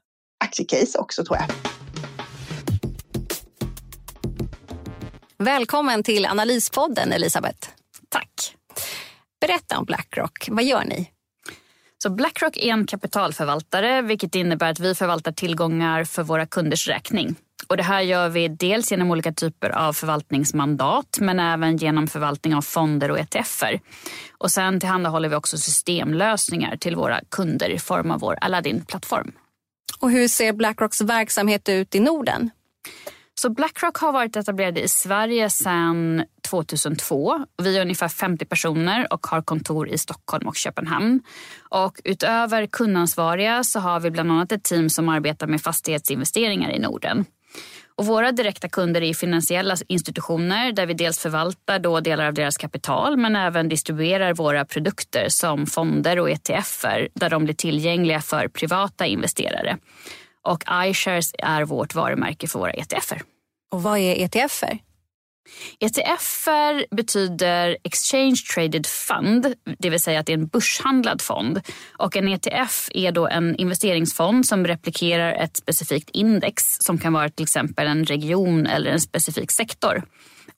aktiecase 0.44 0.98
också 0.98 1.24
tror 1.24 1.36
jag. 1.36 1.77
Välkommen 5.42 6.02
till 6.02 6.26
Analyspodden, 6.26 7.12
Elisabeth. 7.12 7.68
Tack. 8.08 8.56
Berätta 9.40 9.78
om 9.78 9.84
Blackrock. 9.84 10.48
Vad 10.50 10.64
gör 10.64 10.84
ni? 10.84 11.10
Så 12.02 12.10
Blackrock 12.10 12.56
är 12.56 12.72
en 12.72 12.86
kapitalförvaltare 12.86 14.02
vilket 14.02 14.34
innebär 14.34 14.70
att 14.70 14.80
vi 14.80 14.94
förvaltar 14.94 15.32
tillgångar 15.32 16.04
för 16.04 16.22
våra 16.22 16.46
kunders 16.46 16.88
räkning. 16.88 17.34
Och 17.66 17.76
det 17.76 17.82
här 17.82 18.00
gör 18.00 18.28
vi 18.28 18.48
dels 18.48 18.90
genom 18.90 19.10
olika 19.10 19.32
typer 19.32 19.70
av 19.70 19.92
förvaltningsmandat 19.92 21.18
men 21.20 21.40
även 21.40 21.76
genom 21.76 22.06
förvaltning 22.06 22.54
av 22.54 22.62
fonder 22.62 23.10
och 23.10 23.18
ETFer. 23.18 23.80
Och 24.38 24.50
sen 24.50 24.80
tillhandahåller 24.80 25.28
vi 25.28 25.36
också 25.36 25.58
systemlösningar 25.58 26.76
till 26.76 26.96
våra 26.96 27.20
kunder 27.30 27.70
i 27.70 27.78
form 27.78 28.10
av 28.10 28.20
vår 28.20 28.38
Aladdin-plattform. 28.40 29.32
Och 29.98 30.10
hur 30.10 30.28
ser 30.28 30.52
Blackrocks 30.52 31.00
verksamhet 31.00 31.68
ut 31.68 31.94
i 31.94 32.00
Norden? 32.00 32.50
Så 33.38 33.50
Blackrock 33.50 33.96
har 33.96 34.12
varit 34.12 34.36
etablerade 34.36 34.80
i 34.80 34.88
Sverige 34.88 35.50
sedan 35.50 36.24
2002. 36.48 37.44
Vi 37.62 37.76
är 37.76 37.82
ungefär 37.82 38.08
50 38.08 38.44
personer 38.44 39.12
och 39.12 39.26
har 39.26 39.42
kontor 39.42 39.88
i 39.88 39.98
Stockholm 39.98 40.48
och 40.48 40.56
Köpenhamn. 40.56 41.20
Och 41.58 42.00
utöver 42.04 42.66
kundansvariga 42.66 43.64
så 43.64 43.80
har 43.80 44.00
vi 44.00 44.10
bland 44.10 44.32
annat 44.32 44.52
ett 44.52 44.64
team 44.64 44.90
som 44.90 45.08
arbetar 45.08 45.46
med 45.46 45.60
fastighetsinvesteringar 45.60 46.70
i 46.70 46.78
Norden. 46.78 47.24
Och 47.96 48.06
våra 48.06 48.32
direkta 48.32 48.68
kunder 48.68 49.02
är 49.02 49.14
finansiella 49.14 49.76
institutioner 49.88 50.72
där 50.72 50.86
vi 50.86 50.94
dels 50.94 51.18
förvaltar 51.18 51.78
då 51.78 52.00
delar 52.00 52.26
av 52.26 52.34
deras 52.34 52.56
kapital 52.56 53.16
men 53.16 53.36
även 53.36 53.68
distribuerar 53.68 54.34
våra 54.34 54.64
produkter 54.64 55.28
som 55.28 55.66
fonder 55.66 56.18
och 56.18 56.30
ETFer 56.30 57.08
där 57.14 57.30
de 57.30 57.44
blir 57.44 57.54
tillgängliga 57.54 58.20
för 58.20 58.48
privata 58.48 59.06
investerare. 59.06 59.78
Och 60.42 60.64
iShares 60.86 61.30
är 61.38 61.64
vårt 61.64 61.94
varumärke 61.94 62.48
för 62.48 62.58
våra 62.58 62.72
ETFer. 62.72 63.22
Och 63.70 63.82
vad 63.82 63.98
är 63.98 64.14
ETFer? 64.14 64.78
ETFer 65.80 66.96
betyder 66.96 67.76
Exchange 67.84 68.36
Traded 68.54 68.86
Fund, 68.86 69.54
det 69.78 69.90
vill 69.90 70.00
säga 70.00 70.20
att 70.20 70.26
det 70.26 70.32
är 70.32 70.38
en 70.38 70.46
börshandlad 70.46 71.22
fond. 71.22 71.60
Och 71.96 72.16
en 72.16 72.28
ETF 72.28 72.88
är 72.94 73.12
då 73.12 73.26
en 73.26 73.56
investeringsfond 73.56 74.46
som 74.46 74.66
replikerar 74.66 75.32
ett 75.32 75.56
specifikt 75.56 76.10
index 76.10 76.76
som 76.80 76.98
kan 76.98 77.12
vara 77.12 77.28
till 77.28 77.42
exempel 77.42 77.86
en 77.86 78.04
region 78.04 78.66
eller 78.66 78.90
en 78.90 79.00
specifik 79.00 79.50
sektor. 79.50 80.02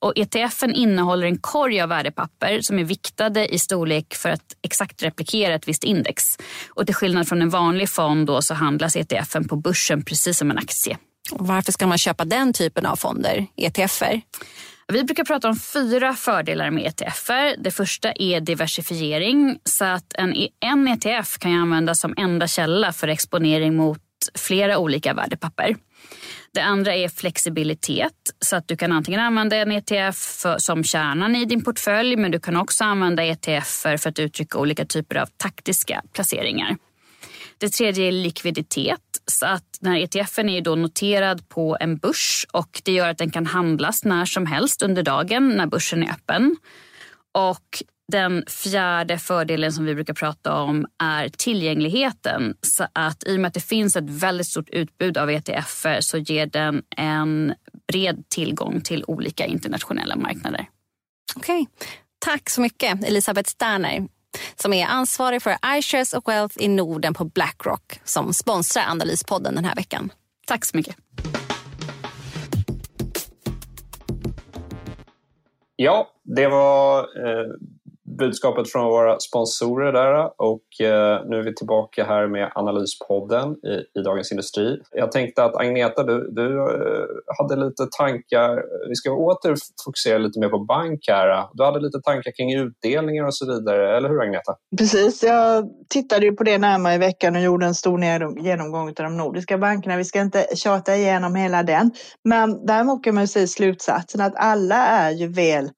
Och 0.01 0.13
ETFen 0.15 0.73
innehåller 0.73 1.27
en 1.27 1.37
korg 1.37 1.81
av 1.81 1.89
värdepapper 1.89 2.61
som 2.61 2.79
är 2.79 2.83
viktade 2.83 3.53
i 3.53 3.59
storlek 3.59 4.15
för 4.15 4.29
att 4.29 4.55
exakt 4.61 5.03
replikera 5.03 5.53
ett 5.53 5.67
visst 5.67 5.83
index. 5.83 6.37
Och 6.69 6.85
till 6.85 6.95
skillnad 6.95 7.27
från 7.27 7.41
en 7.41 7.49
vanlig 7.49 7.89
fond 7.89 8.27
då 8.27 8.41
så 8.41 8.53
handlas 8.53 8.95
ETFen 8.95 9.47
på 9.47 9.55
börsen 9.55 10.03
precis 10.03 10.37
som 10.37 10.51
en 10.51 10.57
aktie. 10.57 10.97
Och 11.31 11.47
varför 11.47 11.71
ska 11.71 11.87
man 11.87 11.97
köpa 11.97 12.25
den 12.25 12.53
typen 12.53 12.85
av 12.85 12.95
fonder, 12.95 13.47
ETFer? 13.57 14.21
Vi 14.87 15.03
brukar 15.03 15.23
prata 15.23 15.49
om 15.49 15.55
fyra 15.55 16.13
fördelar 16.13 16.71
med 16.71 16.85
ETFer. 16.85 17.55
Det 17.57 17.71
första 17.71 18.11
är 18.11 18.41
diversifiering. 18.41 19.59
Så 19.63 19.85
att 19.85 20.13
en, 20.13 20.35
en 20.59 20.87
ETF 20.87 21.37
kan 21.39 21.51
användas 21.51 21.99
som 21.99 22.13
enda 22.17 22.47
källa 22.47 22.93
för 22.93 23.07
exponering 23.07 23.75
mot 23.75 24.01
flera 24.35 24.77
olika 24.77 25.13
värdepapper. 25.13 25.75
Det 26.53 26.61
andra 26.61 26.95
är 26.95 27.09
flexibilitet, 27.09 28.13
så 28.39 28.55
att 28.55 28.67
du 28.67 28.77
kan 28.77 28.91
antingen 28.91 29.19
använda 29.19 29.55
en 29.55 29.71
ETF 29.71 30.17
för, 30.17 30.57
som 30.57 30.83
kärnan 30.83 31.35
i 31.35 31.45
din 31.45 31.63
portfölj 31.63 32.15
men 32.15 32.31
du 32.31 32.39
kan 32.39 32.57
också 32.57 32.83
använda 32.83 33.23
ETF 33.23 33.67
för 33.67 34.09
att 34.09 34.19
uttrycka 34.19 34.57
olika 34.57 34.85
typer 34.85 35.15
av 35.15 35.25
taktiska 35.37 36.01
placeringar. 36.13 36.77
Det 37.57 37.69
tredje 37.69 38.07
är 38.07 38.11
likviditet. 38.11 39.01
Så 39.25 39.45
att 39.45 39.77
den 39.79 39.91
här 39.91 39.99
ETFen 39.99 40.49
är 40.49 40.61
då 40.61 40.75
noterad 40.75 41.49
på 41.49 41.77
en 41.79 41.97
börs 41.97 42.45
och 42.51 42.81
det 42.83 42.91
gör 42.91 43.09
att 43.09 43.17
den 43.17 43.31
kan 43.31 43.45
handlas 43.45 44.05
när 44.05 44.25
som 44.25 44.45
helst 44.45 44.81
under 44.81 45.03
dagen 45.03 45.49
när 45.49 45.67
börsen 45.67 46.03
är 46.03 46.11
öppen. 46.11 46.55
Och 47.31 47.83
den 48.11 48.43
fjärde 48.47 49.17
fördelen 49.17 49.73
som 49.73 49.85
vi 49.85 49.95
brukar 49.95 50.13
prata 50.13 50.53
om 50.53 50.85
är 51.03 51.29
tillgängligheten. 51.29 52.55
Så 52.61 52.87
att 52.93 53.27
I 53.27 53.35
och 53.35 53.39
med 53.39 53.47
att 53.47 53.53
det 53.53 53.59
finns 53.59 53.95
ett 53.95 54.09
väldigt 54.09 54.47
stort 54.47 54.69
utbud 54.69 55.17
av 55.17 55.29
ETFer 55.29 56.01
så 56.01 56.17
ger 56.17 56.45
den 56.45 56.83
en 56.97 57.53
bred 57.91 58.23
tillgång 58.29 58.81
till 58.81 59.03
olika 59.07 59.45
internationella 59.45 60.15
marknader. 60.15 60.65
Okej. 61.35 61.61
Okay. 61.61 61.87
Tack 62.19 62.49
så 62.49 62.61
mycket, 62.61 63.03
Elisabeth 63.03 63.49
Sterner 63.49 64.07
som 64.55 64.73
är 64.73 64.85
ansvarig 64.85 65.41
för 65.41 65.55
iShares 65.77 66.13
och 66.13 66.29
Wealth 66.29 66.55
i 66.59 66.67
Norden 66.67 67.13
på 67.13 67.25
Blackrock 67.25 67.99
som 68.03 68.33
sponsrar 68.33 68.83
Analyspodden 68.89 69.55
den 69.55 69.65
här 69.65 69.75
veckan. 69.75 70.11
Tack 70.47 70.65
så 70.65 70.77
mycket. 70.77 70.95
Ja, 75.75 76.07
det 76.23 76.47
var 76.47 76.99
eh, 76.99 77.47
budskapet 78.21 78.71
från 78.71 78.85
våra 78.85 79.19
sponsorer 79.19 79.93
där 79.93 80.41
och 80.41 80.85
eh, 80.87 81.25
nu 81.29 81.39
är 81.39 81.43
vi 81.43 81.55
tillbaka 81.55 82.03
här 82.03 82.27
med 82.27 82.51
Analyspodden 82.55 83.49
i, 83.51 83.99
i 83.99 84.03
Dagens 84.03 84.31
Industri. 84.31 84.79
Jag 84.91 85.11
tänkte 85.11 85.43
att 85.43 85.55
Agneta, 85.55 86.03
du, 86.03 86.31
du 86.31 86.59
eh, 86.59 87.05
hade 87.37 87.55
lite 87.55 87.87
tankar, 87.97 88.63
vi 88.89 88.95
ska 88.95 89.11
åter 89.11 89.55
fokusera 89.85 90.17
lite 90.17 90.39
mer 90.39 90.49
på 90.49 90.59
bank 90.59 90.99
här. 91.07 91.47
Du 91.53 91.63
hade 91.63 91.79
lite 91.79 92.01
tankar 92.01 92.31
kring 92.31 92.55
utdelningar 92.55 93.25
och 93.25 93.35
så 93.35 93.45
vidare, 93.45 93.97
eller 93.97 94.09
hur 94.09 94.21
Agneta? 94.21 94.55
Precis, 94.77 95.23
jag 95.23 95.69
tittade 95.89 96.25
ju 96.25 96.31
på 96.31 96.43
det 96.43 96.57
närmare 96.57 96.93
i 96.93 96.97
veckan 96.97 97.35
och 97.35 97.41
gjorde 97.41 97.65
en 97.65 97.75
stor 97.75 97.99
genomgång 98.39 98.87
av 98.87 98.93
de 98.93 99.17
nordiska 99.17 99.57
bankerna. 99.57 99.97
Vi 99.97 100.05
ska 100.05 100.21
inte 100.21 100.45
tjata 100.55 100.95
igenom 100.95 101.35
hela 101.35 101.63
den, 101.63 101.91
men 102.23 102.65
däremot 102.65 103.03
kan 103.03 103.15
man 103.15 103.23
ju 103.23 103.27
säga 103.27 103.47
slutsatsen 103.47 104.21
att 104.21 104.33
alla 104.35 104.75
är 104.75 105.11
ju 105.11 105.27
väl 105.27 105.69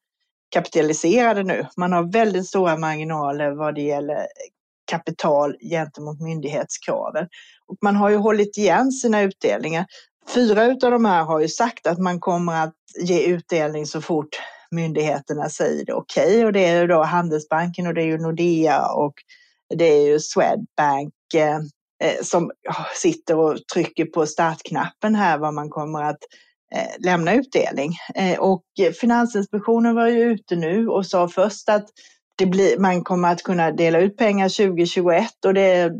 kapitaliserade 0.53 1.43
nu. 1.43 1.67
Man 1.77 1.93
har 1.93 2.11
väldigt 2.11 2.47
stora 2.47 2.77
marginaler 2.77 3.51
vad 3.51 3.75
det 3.75 3.81
gäller 3.81 4.27
kapital 4.91 5.55
gentemot 5.61 6.21
myndighetskraven. 6.21 7.27
Och 7.67 7.77
man 7.81 7.95
har 7.95 8.09
ju 8.09 8.15
hållit 8.15 8.57
igen 8.57 8.91
sina 8.91 9.21
utdelningar. 9.21 9.85
Fyra 10.33 10.65
av 10.65 10.91
de 10.91 11.05
här 11.05 11.23
har 11.23 11.39
ju 11.39 11.47
sagt 11.47 11.87
att 11.87 11.99
man 11.99 12.19
kommer 12.19 12.63
att 12.63 12.75
ge 13.01 13.23
utdelning 13.23 13.85
så 13.85 14.01
fort 14.01 14.39
myndigheterna 14.71 15.49
säger 15.49 15.85
det 15.85 15.93
okej. 15.93 16.27
Okay. 16.27 16.45
Och 16.45 16.53
det 16.53 16.65
är 16.65 16.81
ju 16.81 16.87
då 16.87 17.03
Handelsbanken 17.03 17.87
och 17.87 17.93
det 17.93 18.01
är 18.01 18.05
ju 18.05 18.17
Nordea 18.17 18.85
och 18.91 19.13
det 19.75 19.85
är 19.85 20.07
ju 20.07 20.19
Swedbank 20.19 21.13
eh, 21.35 21.57
eh 22.03 22.23
som 22.23 22.51
sitter 22.95 23.37
och 23.37 23.57
trycker 23.73 24.05
på 24.05 24.25
startknappen 24.25 25.15
här 25.15 25.37
vad 25.37 25.53
man 25.53 25.69
kommer 25.69 26.03
att 26.03 26.19
Eh, 26.75 27.05
lämna 27.05 27.33
utdelning. 27.33 27.91
Eh, 28.15 28.39
och 28.39 28.63
Finansinspektionen 29.01 29.95
var 29.95 30.07
ju 30.07 30.21
ute 30.21 30.55
nu 30.55 30.87
och 30.87 31.05
sa 31.05 31.27
först 31.27 31.69
att 31.69 31.85
det 32.35 32.45
blir, 32.45 32.77
man 32.77 33.03
kommer 33.03 33.31
att 33.31 33.43
kunna 33.43 33.71
dela 33.71 33.99
ut 33.99 34.17
pengar 34.17 34.49
2021 34.49 35.45
och 35.45 35.53
det 35.53 35.91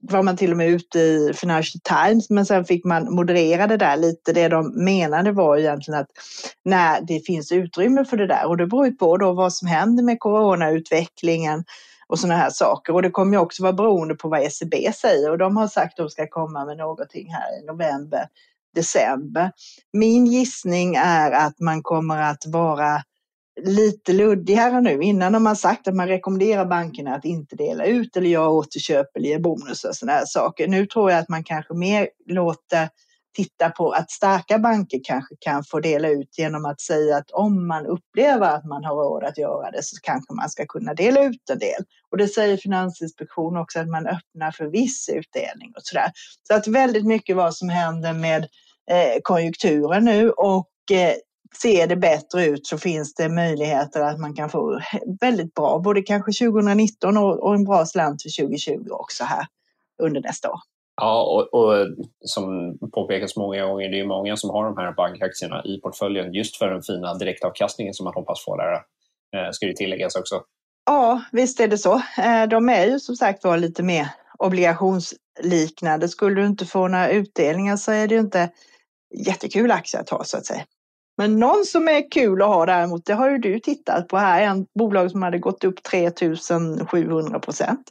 var 0.00 0.22
man 0.22 0.36
till 0.36 0.50
och 0.50 0.56
med 0.56 0.68
ute 0.68 0.98
i 0.98 1.32
Financial 1.34 1.80
Times 1.80 2.30
men 2.30 2.46
sen 2.46 2.64
fick 2.64 2.84
man 2.84 3.14
moderera 3.14 3.66
det 3.66 3.76
där 3.76 3.96
lite. 3.96 4.32
Det 4.32 4.48
de 4.48 4.84
menade 4.84 5.32
var 5.32 5.56
egentligen 5.56 6.00
att 6.00 6.10
när 6.64 7.00
det 7.00 7.26
finns 7.26 7.52
utrymme 7.52 8.04
för 8.04 8.16
det 8.16 8.26
där 8.26 8.46
och 8.46 8.56
det 8.56 8.66
beror 8.66 8.86
ju 8.86 8.92
på 8.92 9.16
då 9.16 9.32
vad 9.32 9.52
som 9.52 9.68
händer 9.68 10.02
med 10.02 10.20
coronautvecklingen 10.20 11.64
och 12.06 12.18
sådana 12.18 12.38
här 12.38 12.50
saker. 12.50 12.94
Och 12.94 13.02
det 13.02 13.10
kommer 13.10 13.32
ju 13.32 13.38
också 13.38 13.62
vara 13.62 13.72
beroende 13.72 14.14
på 14.14 14.28
vad 14.28 14.40
ECB 14.40 14.92
säger 14.94 15.30
och 15.30 15.38
de 15.38 15.56
har 15.56 15.68
sagt 15.68 15.92
att 15.92 15.96
de 16.06 16.10
ska 16.10 16.26
komma 16.26 16.64
med 16.64 16.76
någonting 16.76 17.32
här 17.32 17.62
i 17.62 17.66
november 17.66 18.26
december. 18.76 19.50
Min 19.92 20.26
gissning 20.26 20.94
är 20.94 21.30
att 21.30 21.60
man 21.60 21.82
kommer 21.82 22.22
att 22.22 22.46
vara 22.46 23.02
lite 23.60 24.12
luddigare 24.12 24.80
nu. 24.80 25.02
Innan 25.02 25.34
har 25.34 25.40
man 25.40 25.56
sagt 25.56 25.88
att 25.88 25.94
man 25.94 26.08
rekommenderar 26.08 26.66
bankerna 26.66 27.14
att 27.14 27.24
inte 27.24 27.56
dela 27.56 27.84
ut 27.84 28.16
eller 28.16 28.28
göra 28.28 28.48
återköp 28.48 29.16
eller 29.16 29.28
ge 29.28 29.38
bonus 29.38 29.84
och 29.84 29.96
sådana 29.96 30.18
här 30.18 30.26
saker. 30.26 30.68
Nu 30.68 30.86
tror 30.86 31.10
jag 31.10 31.20
att 31.20 31.28
man 31.28 31.44
kanske 31.44 31.74
mer 31.74 32.08
låter 32.26 32.88
titta 33.36 33.70
på 33.70 33.90
att 33.90 34.10
starka 34.10 34.58
banker 34.58 35.00
kanske 35.04 35.34
kan 35.40 35.64
få 35.64 35.80
dela 35.80 36.08
ut 36.08 36.38
genom 36.38 36.64
att 36.64 36.80
säga 36.80 37.16
att 37.16 37.30
om 37.30 37.66
man 37.66 37.86
upplever 37.86 38.54
att 38.56 38.64
man 38.64 38.84
har 38.84 38.94
råd 38.94 39.24
att 39.24 39.38
göra 39.38 39.70
det 39.70 39.82
så 39.82 39.96
kanske 40.02 40.34
man 40.34 40.50
ska 40.50 40.66
kunna 40.66 40.94
dela 40.94 41.24
ut 41.24 41.50
en 41.50 41.58
del. 41.58 41.84
Och 42.10 42.18
det 42.18 42.28
säger 42.28 42.56
Finansinspektionen 42.56 43.62
också 43.62 43.80
att 43.80 43.88
man 43.88 44.06
öppnar 44.06 44.50
för 44.50 44.64
viss 44.64 45.08
utdelning 45.08 45.72
och 45.76 45.82
sådär. 45.82 46.10
Så 46.48 46.54
att 46.54 46.66
väldigt 46.66 47.06
mycket 47.06 47.36
vad 47.36 47.54
som 47.54 47.68
händer 47.68 48.12
med 48.12 48.46
konjunkturen 49.22 50.04
nu 50.04 50.30
och 50.30 50.70
eh, 50.92 51.14
ser 51.62 51.86
det 51.86 51.96
bättre 51.96 52.44
ut 52.44 52.66
så 52.66 52.78
finns 52.78 53.14
det 53.14 53.28
möjligheter 53.28 54.00
att 54.00 54.20
man 54.20 54.34
kan 54.34 54.50
få 54.50 54.80
väldigt 55.20 55.54
bra, 55.54 55.78
både 55.78 56.02
kanske 56.02 56.46
2019 56.46 57.16
och 57.16 57.54
en 57.54 57.64
bra 57.64 57.86
slant 57.86 58.22
för 58.22 58.42
2020 58.42 58.86
också 58.90 59.24
här 59.24 59.46
under 60.02 60.20
nästa 60.20 60.50
år. 60.50 60.58
Ja, 61.00 61.22
och, 61.22 61.60
och 61.60 61.86
som 62.20 62.78
påpekats 62.92 63.36
många 63.36 63.66
gånger, 63.66 63.88
det 63.88 64.00
är 64.00 64.06
många 64.06 64.36
som 64.36 64.50
har 64.50 64.64
de 64.64 64.76
här 64.76 64.92
bankaktierna 64.92 65.64
i 65.64 65.80
portföljen 65.80 66.32
just 66.32 66.56
för 66.56 66.70
den 66.70 66.82
fina 66.82 67.14
direktavkastningen 67.14 67.94
som 67.94 68.04
man 68.04 68.14
hoppas 68.14 68.44
få 68.44 68.56
där, 68.56 68.72
eh, 69.36 69.50
ska 69.52 69.66
det 69.66 69.76
tilläggas 69.76 70.16
också. 70.16 70.42
Ja, 70.86 71.22
visst 71.32 71.60
är 71.60 71.68
det 71.68 71.78
så. 71.78 72.02
De 72.50 72.68
är 72.68 72.86
ju 72.86 73.00
som 73.00 73.16
sagt 73.16 73.44
var 73.44 73.56
lite 73.56 73.82
mer 73.82 74.08
obligationsliknande. 74.38 76.08
Skulle 76.08 76.40
du 76.40 76.46
inte 76.46 76.66
få 76.66 76.88
några 76.88 77.10
utdelningar 77.10 77.76
så 77.76 77.92
är 77.92 78.08
det 78.08 78.14
ju 78.14 78.20
inte 78.20 78.50
jättekul 79.16 79.70
aktie 79.70 80.00
att 80.00 80.10
ha 80.10 80.24
så 80.24 80.36
att 80.36 80.46
säga. 80.46 80.64
Men 81.18 81.38
någon 81.38 81.64
som 81.64 81.88
är 81.88 82.10
kul 82.10 82.42
att 82.42 82.48
ha 82.48 82.66
däremot, 82.66 83.06
det 83.06 83.14
har 83.14 83.30
ju 83.30 83.38
du 83.38 83.60
tittat 83.60 84.08
på 84.08 84.16
här, 84.16 84.42
en 84.42 84.66
bolag 84.78 85.10
som 85.10 85.22
hade 85.22 85.38
gått 85.38 85.64
upp 85.64 85.82
3700 85.82 87.40
procent. 87.40 87.90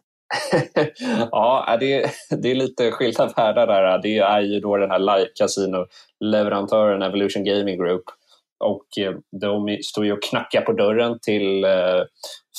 ja, 1.31 1.77
det, 1.79 2.11
det 2.29 2.51
är 2.51 2.55
lite 2.55 2.91
skilda 2.91 3.25
världar 3.37 3.67
där. 3.67 4.01
Det 4.01 4.17
är 4.17 4.41
ju 4.41 4.59
då 4.59 4.77
den 4.77 4.91
här 4.91 4.99
live 4.99 5.29
casino-leverantören 5.35 7.01
Evolution 7.01 7.43
Gaming 7.43 7.77
Group. 7.77 8.03
Och 8.59 8.97
eh, 8.99 9.13
de 9.41 9.77
står 9.83 10.05
ju 10.05 10.13
och 10.13 10.23
knackar 10.23 10.61
på 10.61 10.73
dörren 10.73 11.19
till 11.21 11.63
eh, 11.63 12.01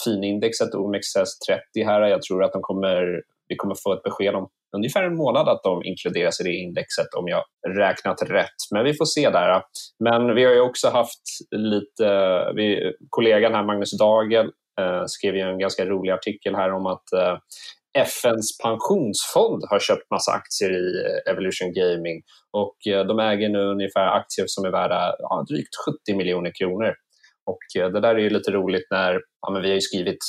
finindexet 0.05 0.75
OMXS30 0.75 1.85
här. 1.85 2.01
Jag 2.01 2.23
tror 2.23 2.45
att 2.45 2.53
de 2.53 2.63
kommer, 2.63 3.23
vi 3.49 3.57
kommer 3.57 3.75
få 3.85 3.93
ett 3.93 4.03
besked 4.03 4.35
om 4.35 4.49
ungefär 4.77 5.03
en 5.05 5.17
månad 5.17 5.49
att 5.49 5.63
de 5.63 5.85
inkluderas 5.85 6.41
i 6.41 6.45
det 6.45 6.53
indexet 6.53 7.15
om 7.17 7.29
jag 7.29 7.45
räknat 7.77 8.23
rätt. 8.23 8.61
Men 8.75 8.85
vi 8.85 8.95
får 8.95 9.05
se 9.05 9.31
där. 9.31 9.63
Men 10.05 10.35
vi 10.35 10.45
har 10.45 10.53
ju 10.53 10.61
också 10.61 10.89
haft 10.89 11.23
lite, 11.51 12.07
vi, 12.55 12.93
kollegan 13.11 13.55
här 13.55 13.65
Magnus 13.65 13.99
Dagel 13.99 14.47
eh, 14.81 15.03
skrev 15.07 15.37
ju 15.37 15.41
en 15.41 15.59
ganska 15.59 15.85
rolig 15.85 16.13
artikel 16.13 16.55
här 16.55 16.73
om 16.73 16.87
att 16.87 17.13
eh, 17.13 17.37
FNs 17.99 18.59
pensionsfond 18.63 19.63
har 19.71 19.79
köpt 19.79 20.11
massa 20.11 20.33
aktier 20.33 20.71
i 20.71 20.87
eh, 21.05 21.33
Evolution 21.33 21.73
Gaming 21.73 22.23
och 22.53 22.87
eh, 22.87 23.07
de 23.07 23.19
äger 23.19 23.49
nu 23.49 23.59
ungefär 23.59 24.07
aktier 24.07 24.47
som 24.49 24.65
är 24.65 24.71
värda 24.71 25.17
ja, 25.19 25.45
drygt 25.49 25.75
70 26.07 26.17
miljoner 26.17 26.53
kronor. 26.59 26.95
Och 27.51 27.81
eh, 27.83 27.91
det 27.91 28.01
där 28.01 28.15
är 28.15 28.19
ju 28.19 28.31
lite 28.31 28.51
roligt 28.51 28.87
när 28.91 29.21
ja, 29.41 29.51
men 29.53 29.63
vi 29.63 29.69
har 29.69 29.75
ju 29.75 29.81
skrivit 29.81 30.23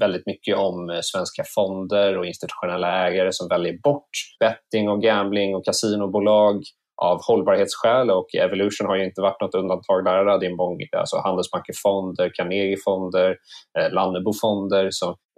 väldigt 0.00 0.26
mycket 0.26 0.56
om 0.56 0.90
eh, 0.90 0.98
svenska 1.02 1.42
fonder 1.54 2.18
och 2.18 2.26
institutionella 2.26 3.06
ägare 3.08 3.32
som 3.32 3.48
väljer 3.48 3.78
bort 3.82 4.10
betting 4.40 4.88
och 4.88 5.02
gambling 5.02 5.54
och 5.54 5.64
kasinobolag 5.64 6.62
av 7.02 7.20
hållbarhetsskäl 7.22 8.10
och 8.10 8.34
Evolution 8.34 8.86
har 8.86 8.96
ju 8.96 9.04
inte 9.04 9.20
varit 9.20 9.40
något 9.40 9.54
undantag 9.54 10.04
där. 10.04 10.24
Det 10.24 10.46
är 10.46 10.50
en 10.50 10.56
mång, 10.56 10.78
alltså 10.96 11.16
Handelsbankefonder, 11.16 12.30
Carnegiefonder, 12.34 13.36
eh, 13.78 13.92
Lannebofonder. 13.92 14.90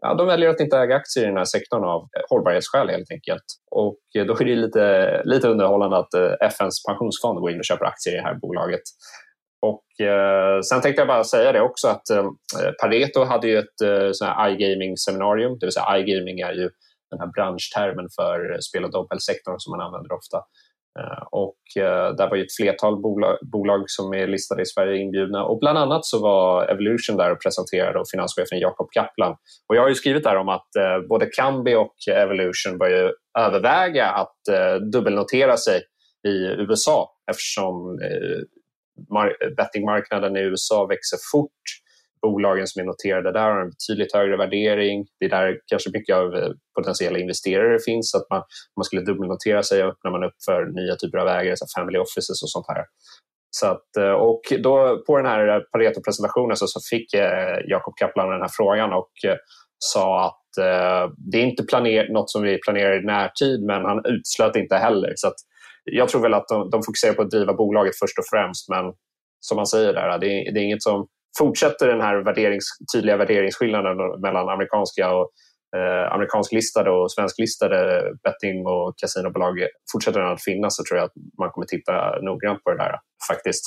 Ja, 0.02 0.14
de 0.14 0.26
väljer 0.26 0.50
att 0.50 0.60
inte 0.60 0.78
äga 0.78 0.96
aktier 0.96 1.24
i 1.24 1.26
den 1.26 1.36
här 1.36 1.44
sektorn 1.44 1.84
av 1.84 2.00
eh, 2.00 2.22
hållbarhetsskäl 2.30 2.88
helt 2.88 3.10
enkelt. 3.10 3.44
Och 3.70 3.98
eh, 4.18 4.26
då 4.26 4.34
är 4.34 4.44
det 4.44 4.56
lite, 4.56 5.22
lite 5.24 5.48
underhållande 5.48 5.96
att 5.96 6.14
FNs 6.40 6.84
pensionsfond 6.88 7.40
går 7.40 7.50
in 7.50 7.58
och 7.58 7.64
köper 7.64 7.84
aktier 7.84 8.14
i 8.14 8.16
det 8.16 8.22
här 8.22 8.34
bolaget. 8.34 8.82
Och, 9.62 10.06
eh, 10.06 10.60
sen 10.60 10.80
tänkte 10.80 11.00
jag 11.00 11.08
bara 11.08 11.24
säga 11.24 11.52
det 11.52 11.60
också 11.60 11.88
att 11.88 12.10
eh, 12.10 12.24
Pareto 12.80 13.24
hade 13.24 13.48
ju 13.48 13.58
ett 13.58 13.80
eh, 13.84 14.48
iGaming-seminarium, 14.48 15.58
det 15.58 15.66
vill 15.66 15.72
säga 15.72 15.98
iGaming 15.98 16.40
är 16.40 16.52
ju 16.52 16.70
den 17.10 17.20
här 17.20 17.26
branschtermen 17.26 18.08
för 18.16 18.60
spel 18.60 18.84
och 18.84 18.92
dobbelsektorn 18.92 19.58
som 19.58 19.70
man 19.70 19.86
använder 19.86 20.12
ofta. 20.12 20.38
Eh, 20.98 21.22
och 21.30 21.82
eh, 21.82 22.14
där 22.16 22.30
var 22.30 22.36
ju 22.36 22.42
ett 22.42 22.56
flertal 22.56 23.02
bolag, 23.02 23.38
bolag, 23.52 23.84
som 23.86 24.14
är 24.14 24.26
listade 24.26 24.62
i 24.62 24.66
Sverige 24.66 25.02
inbjudna 25.02 25.44
och 25.44 25.58
bland 25.58 25.78
annat 25.78 26.04
så 26.04 26.22
var 26.22 26.66
Evolution 26.70 27.16
där 27.16 27.32
och 27.32 27.42
presenterade 27.42 27.98
och 27.98 28.08
finanschefen 28.10 28.58
Jakob 28.58 28.88
Kaplan. 28.90 29.36
Och 29.68 29.76
jag 29.76 29.82
har 29.82 29.88
ju 29.88 29.94
skrivit 29.94 30.24
där 30.24 30.36
om 30.36 30.48
att 30.48 30.76
eh, 30.76 30.98
både 31.08 31.26
Kambi 31.26 31.74
och 31.74 31.94
Evolution 32.10 32.78
börjar 32.78 33.12
överväga 33.38 34.06
att 34.06 34.48
eh, 34.50 34.74
dubbelnotera 34.74 35.56
sig 35.56 35.80
i 36.28 36.46
USA 36.68 37.10
eftersom 37.30 37.98
eh, 38.02 38.38
bettingmarknaden 39.56 40.36
i 40.36 40.40
USA 40.40 40.86
växer 40.86 41.18
fort. 41.32 41.62
Bolagen 42.22 42.66
som 42.66 42.80
är 42.80 42.86
noterade 42.86 43.32
där 43.32 43.50
har 43.50 43.60
en 43.60 43.70
betydligt 43.70 44.14
högre 44.14 44.36
värdering. 44.36 45.06
Det 45.20 45.26
är 45.26 45.30
där 45.30 45.58
kanske 45.66 45.90
mycket 45.90 46.16
av 46.16 46.34
eh, 46.34 46.50
potentiella 46.78 47.18
investerare 47.18 47.78
finns. 47.78 48.14
Att 48.14 48.26
man, 48.30 48.38
om 48.38 48.76
man 48.76 48.84
skulle 48.84 49.02
dubbelnotera 49.02 49.62
sig 49.62 49.82
öppnar 49.82 50.10
man 50.10 50.24
upp 50.24 50.38
för 50.44 50.66
nya 50.80 50.96
typer 50.96 51.18
av 51.18 51.28
ägare, 51.28 51.56
så 51.56 51.66
family 51.78 51.98
offices 51.98 52.42
och 52.42 52.50
sånt 52.50 52.66
här. 52.68 52.84
Så 53.50 53.66
att, 53.66 53.96
eh, 53.98 54.16
och 54.28 54.42
då, 54.58 55.02
på 55.06 55.16
den 55.16 55.26
här 55.26 55.48
eh, 55.48 55.60
Pareto-presentationen 55.72 56.56
så, 56.56 56.66
så 56.66 56.80
fick 56.90 57.14
Jakob 57.66 57.94
Kaplan 57.96 58.30
den 58.30 58.40
här 58.40 58.50
frågan 58.56 58.92
och 58.92 59.12
sa 59.78 60.26
att 60.26 60.42
det 61.16 61.38
är 61.38 61.44
inte 61.44 61.62
planer, 61.62 62.12
något 62.12 62.30
som 62.30 62.42
vi 62.42 62.58
planerar 62.58 63.02
i 63.02 63.06
närtid 63.06 63.62
men 63.62 63.84
han 63.84 64.02
utslöt 64.06 64.56
inte 64.56 64.76
heller. 64.76 65.12
Så 65.16 65.28
att 65.28 65.34
jag 65.92 66.08
tror 66.08 66.22
väl 66.22 66.34
att 66.34 66.48
de, 66.48 66.70
de 66.70 66.82
fokuserar 66.82 67.14
på 67.14 67.22
att 67.22 67.30
driva 67.30 67.54
bolaget 67.54 67.98
först 67.98 68.18
och 68.18 68.24
främst 68.32 68.68
men 68.68 68.84
som 69.40 69.56
man 69.56 69.66
säger 69.66 69.92
där, 69.92 70.18
det 70.18 70.26
är, 70.26 70.52
det 70.52 70.60
är 70.60 70.64
inget 70.64 70.82
som 70.82 71.06
fortsätter 71.38 71.88
den 71.88 72.00
här 72.00 72.16
värderings, 72.24 72.64
tydliga 72.94 73.16
värderingsskillnaden 73.16 73.96
mellan 74.20 74.48
amerikanska 74.48 75.14
och 75.14 75.30
eh, 75.76 76.12
amerikansklistade 76.12 76.90
och 76.90 77.12
svensklistade 77.12 78.02
betting 78.24 78.66
och 78.66 78.94
kasinobolag 78.98 79.54
fortsätter 79.92 80.20
den 80.20 80.32
att 80.32 80.44
finnas 80.44 80.76
så 80.76 80.82
tror 80.84 80.98
jag 80.98 81.04
att 81.06 81.16
man 81.38 81.50
kommer 81.50 81.66
titta 81.66 81.92
noggrant 82.20 82.64
på 82.64 82.70
det 82.70 82.76
där 82.76 82.94
faktiskt. 83.30 83.64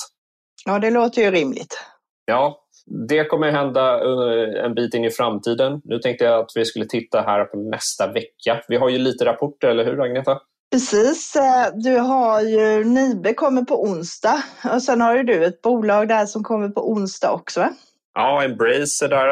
Ja, 0.66 0.78
det 0.78 0.90
låter 0.90 1.22
ju 1.22 1.30
rimligt. 1.30 1.78
Ja, 2.24 2.64
det 3.08 3.24
kommer 3.24 3.50
hända 3.50 3.94
eh, 3.94 4.64
en 4.64 4.74
bit 4.74 4.94
in 4.94 5.04
i 5.04 5.10
framtiden. 5.10 5.80
Nu 5.84 5.98
tänkte 5.98 6.24
jag 6.24 6.40
att 6.40 6.50
vi 6.54 6.64
skulle 6.64 6.86
titta 6.86 7.20
här 7.20 7.44
på 7.44 7.56
nästa 7.56 8.12
vecka. 8.12 8.62
Vi 8.68 8.76
har 8.76 8.88
ju 8.88 8.98
lite 8.98 9.24
rapporter, 9.24 9.68
eller 9.68 9.84
hur 9.84 10.00
Agneta? 10.00 10.40
Precis. 10.70 11.36
Eh, 11.36 11.66
du 11.74 11.96
har 11.96 12.40
ju 12.40 12.84
Nibe 12.84 13.34
kommer 13.34 13.62
på 13.62 13.82
onsdag 13.82 14.42
och 14.74 14.82
sen 14.82 15.00
har 15.00 15.16
ju 15.16 15.22
du 15.22 15.44
ett 15.44 15.62
bolag 15.62 16.08
där 16.08 16.26
som 16.26 16.44
kommer 16.44 16.68
på 16.68 16.90
onsdag 16.90 17.32
också. 17.32 17.68
Ja, 18.14 18.44
Embrace 18.44 19.04
är 19.04 19.08
där. 19.08 19.28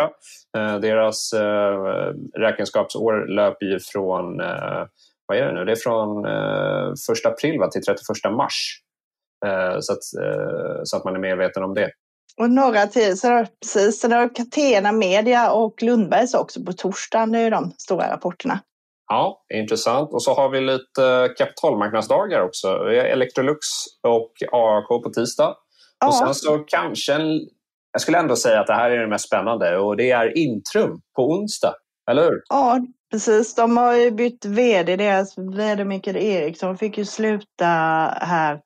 Eh, 0.56 0.80
deras 0.80 1.32
eh, 1.32 2.12
räkenskapsår 2.38 3.26
löper 3.26 3.66
ju 3.66 3.78
från, 3.80 4.36
vad 5.26 5.38
är 5.38 5.46
det 5.46 5.52
nu, 5.52 5.64
det 5.64 5.72
är 5.72 5.76
från 5.76 6.24
1 6.24 7.26
april 7.26 7.58
va, 7.58 7.68
till 7.70 7.82
31 7.82 8.32
mars. 8.36 8.80
Så 9.80 9.92
att, 9.92 10.04
så 10.84 10.96
att 10.96 11.04
man 11.04 11.14
är 11.14 11.18
medveten 11.18 11.62
om 11.62 11.74
det. 11.74 11.90
Och 12.40 12.50
några 12.50 12.86
till, 12.86 13.18
så 13.18 13.46
precis, 13.62 14.00
sen 14.00 14.12
har 14.12 14.34
Catena 14.34 14.92
Media 14.92 15.50
och 15.50 15.82
Lundbergs 15.82 16.34
också 16.34 16.64
på 16.64 16.72
torsdagen, 16.72 17.32
det 17.32 17.38
är 17.38 17.42
ju 17.42 17.50
de 17.50 17.72
stora 17.78 18.12
rapporterna. 18.12 18.60
Ja, 19.08 19.44
intressant. 19.54 20.12
Och 20.12 20.22
så 20.22 20.34
har 20.34 20.48
vi 20.48 20.60
lite 20.60 21.34
kapitalmarknadsdagar 21.38 22.42
också. 22.42 22.84
Vi 22.84 22.98
har 22.98 23.04
Electrolux 23.04 23.58
och 24.02 24.32
AAK 24.52 24.88
på 24.88 25.10
tisdag. 25.10 25.56
Ja. 26.00 26.06
Och 26.06 26.14
sen 26.14 26.34
så 26.34 26.58
kanske 26.58 27.14
en, 27.14 27.40
jag 27.92 28.00
skulle 28.00 28.18
ändå 28.18 28.36
säga 28.36 28.60
att 28.60 28.66
det 28.66 28.74
här 28.74 28.90
är 28.90 28.98
det 28.98 29.06
mest 29.06 29.26
spännande 29.26 29.78
och 29.78 29.96
det 29.96 30.10
är 30.10 30.38
Intrum 30.38 31.00
på 31.16 31.30
onsdag, 31.30 31.74
eller 32.10 32.22
hur? 32.22 32.42
Ja, 32.48 32.80
precis. 33.10 33.54
De 33.54 33.76
har 33.76 33.94
ju 33.94 34.10
bytt 34.10 34.44
vd. 34.44 34.96
Deras 34.96 35.38
vd 35.38 35.84
Mikael 35.84 36.16
Eriksson 36.16 36.78
fick 36.78 36.98
ju 36.98 37.04
sluta 37.04 37.66
här, 38.20 38.60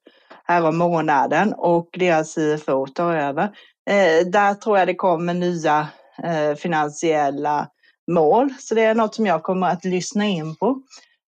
här 0.45 0.67
om 0.67 0.79
månaden 0.79 1.55
och 1.57 1.89
deras 1.93 2.35
CFO 2.35 2.87
tar 2.87 3.15
över. 3.15 3.45
Eh, 3.91 4.27
där 4.33 4.55
tror 4.55 4.79
jag 4.79 4.89
det 4.89 4.95
kommer 4.95 5.35
nya 5.35 5.89
eh, 6.25 6.55
finansiella 6.57 7.69
mål. 8.11 8.55
Så 8.59 8.75
det 8.75 8.83
är 8.83 8.95
något 8.95 9.15
som 9.15 9.27
jag 9.27 9.43
kommer 9.43 9.69
att 9.69 9.85
lyssna 9.85 10.25
in 10.25 10.57
på. 10.57 10.83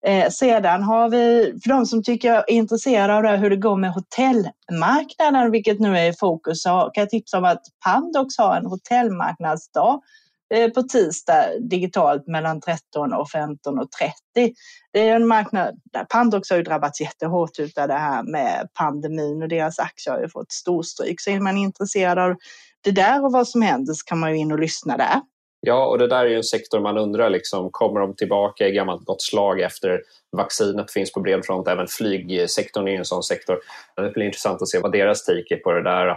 Eh, 0.07 0.31
sedan 0.31 0.83
har 0.83 1.09
vi, 1.09 1.55
för 1.63 1.69
de 1.69 1.87
som 1.87 2.03
tycker 2.03 2.33
är 2.33 2.51
intresserade 2.51 3.17
av 3.17 3.23
det, 3.23 3.37
hur 3.37 3.51
det 3.51 3.57
går 3.57 3.77
med 3.77 3.93
hotellmarknaden, 3.93 5.51
vilket 5.51 5.81
nu 5.81 5.99
är 5.99 6.11
i 6.11 6.13
fokus, 6.13 6.63
så 6.63 6.91
kan 6.95 7.03
jag 7.03 7.11
tipsa 7.11 7.39
om 7.39 7.45
att 7.45 7.63
Pandox 7.85 8.39
har 8.39 8.57
en 8.57 8.67
hotellmarknadsdag 8.67 10.01
eh, 10.55 10.71
på 10.71 10.83
tisdag 10.83 11.45
digitalt 11.71 12.27
mellan 12.27 12.61
13 12.61 13.13
och 13.13 13.31
15 13.31 13.79
och 13.79 13.91
30. 13.91 14.55
Det 14.93 15.09
är 15.09 15.17
en 15.17 15.27
marknad 15.27 15.75
där 15.93 16.05
Pandox 16.05 16.51
har 16.51 16.57
ju 16.57 16.63
drabbats 16.63 17.01
jättehårt 17.01 17.51
av 17.81 17.89
det 17.89 17.95
här 17.95 18.23
med 18.23 18.69
pandemin 18.75 19.43
och 19.43 19.49
deras 19.49 19.79
aktier 19.79 20.15
har 20.15 20.21
ju 20.21 20.29
fått 20.29 20.53
storstryk. 20.53 21.21
Så 21.21 21.31
är 21.31 21.41
man 21.41 21.57
intresserad 21.57 22.19
av 22.19 22.37
det 22.81 22.91
där 22.91 23.25
och 23.25 23.33
vad 23.33 23.49
som 23.49 23.63
händer 23.63 23.95
så 23.95 24.05
kan 24.05 24.19
man 24.19 24.31
ju 24.31 24.39
in 24.39 24.53
och 24.53 24.59
lyssna 24.59 24.97
där. 24.97 25.21
Ja, 25.61 25.87
och 25.87 25.99
det 25.99 26.07
där 26.07 26.25
är 26.25 26.29
ju 26.29 26.37
en 26.37 26.45
sektor 26.45 26.81
man 26.81 26.99
undrar, 26.99 27.31
liksom, 27.31 27.71
kommer 27.71 28.01
de 28.01 28.17
tillbaka 28.17 28.69
i 28.69 28.73
gammalt 28.73 29.05
gott 29.05 29.23
slag 29.23 29.61
efter 29.61 30.03
vaccinet 30.37 30.93
finns 30.93 31.13
på 31.13 31.21
bred 31.21 31.45
front? 31.45 31.69
Även 31.69 31.87
flygsektorn 31.87 32.89
är 32.89 32.99
en 32.99 33.05
sån 33.05 33.23
sektor. 33.23 33.59
Det 33.97 34.11
blir 34.11 34.27
intressant 34.27 34.63
att 34.63 34.69
se 34.69 34.79
vad 34.79 34.93
deras 34.93 35.25
take 35.25 35.55
är 35.55 35.57
på 35.57 35.73
det 35.73 35.83
där. 35.83 36.17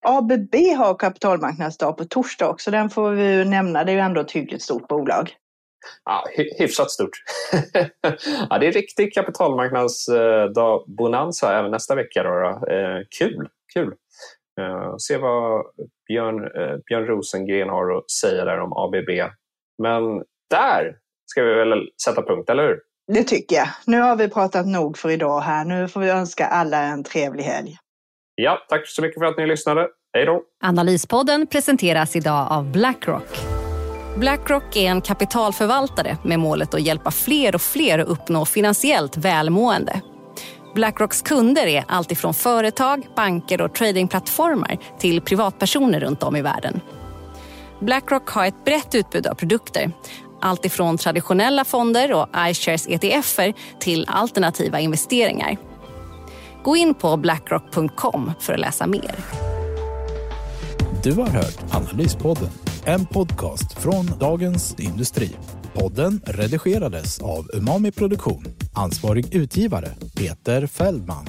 ABB 0.00 0.54
har 0.76 0.94
kapitalmarknadsdag 0.98 1.96
på 1.96 2.04
torsdag 2.04 2.48
också, 2.48 2.70
den 2.70 2.90
får 2.90 3.10
vi 3.10 3.44
nämna. 3.44 3.84
Det 3.84 3.92
är 3.92 3.94
ju 3.94 4.00
ändå 4.00 4.20
ett 4.20 4.32
hyggligt 4.32 4.62
stort 4.62 4.88
bolag. 4.88 5.36
Ja, 6.04 6.24
hyfsat 6.58 6.90
stort. 6.90 7.10
ja, 8.50 8.58
det 8.58 8.66
är 8.66 8.72
riktig 8.72 9.14
kapitalmarknadsdag 9.14 10.84
bonanza 10.86 11.58
även 11.58 11.70
nästa 11.70 11.94
vecka. 11.94 12.22
Då, 12.22 12.30
då. 12.30 12.72
Eh, 12.72 12.98
kul, 13.18 13.48
kul. 13.74 13.94
Uh, 14.62 14.94
se 14.98 15.16
vad 15.16 15.64
Björn, 16.08 16.44
uh, 16.44 16.78
Björn 16.86 17.06
Rosengren 17.06 17.68
har 17.68 17.98
att 17.98 18.10
säga 18.10 18.44
där 18.44 18.60
om 18.60 18.72
ABB. 18.72 19.10
Men 19.82 20.02
där 20.50 20.96
ska 21.26 21.42
vi 21.42 21.54
väl 21.54 21.88
sätta 22.04 22.22
punkt, 22.22 22.50
eller 22.50 22.62
hur? 22.62 22.80
Det 23.12 23.24
tycker 23.24 23.56
jag. 23.56 23.68
Nu 23.86 24.00
har 24.00 24.16
vi 24.16 24.28
pratat 24.28 24.66
nog 24.66 24.98
för 24.98 25.10
idag 25.10 25.40
här. 25.40 25.64
Nu 25.64 25.88
får 25.88 26.00
vi 26.00 26.10
önska 26.10 26.46
alla 26.46 26.82
en 26.82 27.04
trevlig 27.04 27.44
helg. 27.44 27.76
Ja, 28.34 28.58
tack 28.68 28.86
så 28.86 29.02
mycket 29.02 29.18
för 29.18 29.26
att 29.26 29.36
ni 29.36 29.46
lyssnade. 29.46 29.88
Hej 30.12 30.26
då! 30.26 30.42
Analyspodden 30.64 31.46
presenteras 31.46 32.16
idag 32.16 32.46
av 32.50 32.72
Blackrock. 32.72 33.38
Blackrock 34.16 34.76
är 34.76 34.90
en 34.90 35.00
kapitalförvaltare 35.00 36.16
med 36.24 36.40
målet 36.40 36.74
att 36.74 36.80
hjälpa 36.82 37.10
fler 37.10 37.54
och 37.54 37.60
fler 37.60 37.98
att 37.98 38.08
uppnå 38.08 38.44
finansiellt 38.44 39.16
välmående. 39.16 40.00
Blackrocks 40.74 41.22
kunder 41.22 41.66
är 41.66 41.84
alltifrån 41.88 42.34
företag, 42.34 43.06
banker 43.16 43.60
och 43.60 43.74
tradingplattformar 43.74 44.78
till 44.98 45.20
privatpersoner 45.20 46.00
runt 46.00 46.22
om 46.22 46.36
i 46.36 46.42
världen. 46.42 46.80
Blackrock 47.80 48.28
har 48.28 48.46
ett 48.46 48.64
brett 48.64 48.94
utbud 48.94 49.26
av 49.26 49.34
produkter. 49.34 49.92
Allt 50.40 50.64
ifrån 50.64 50.98
traditionella 50.98 51.64
fonder 51.64 52.12
och 52.12 52.28
iShares 52.50 52.86
ETFer 52.88 53.54
till 53.78 54.04
alternativa 54.08 54.80
investeringar. 54.80 55.56
Gå 56.64 56.76
in 56.76 56.94
på 56.94 57.16
blackrock.com 57.16 58.32
för 58.40 58.52
att 58.52 58.60
läsa 58.60 58.86
mer. 58.86 59.14
Du 61.02 61.12
har 61.12 61.26
hört 61.26 61.58
Analyspodden, 61.70 62.48
en 62.84 63.06
podcast 63.06 63.72
från 63.72 64.06
Dagens 64.20 64.80
Industri. 64.80 65.30
Podden 65.74 66.20
redigerades 66.26 67.18
av 67.18 67.50
Umami 67.52 67.92
Produktion. 67.92 68.44
Ansvarig 68.72 69.34
utgivare 69.34 69.88
Peter 70.16 70.66
Fällman. 70.66 71.26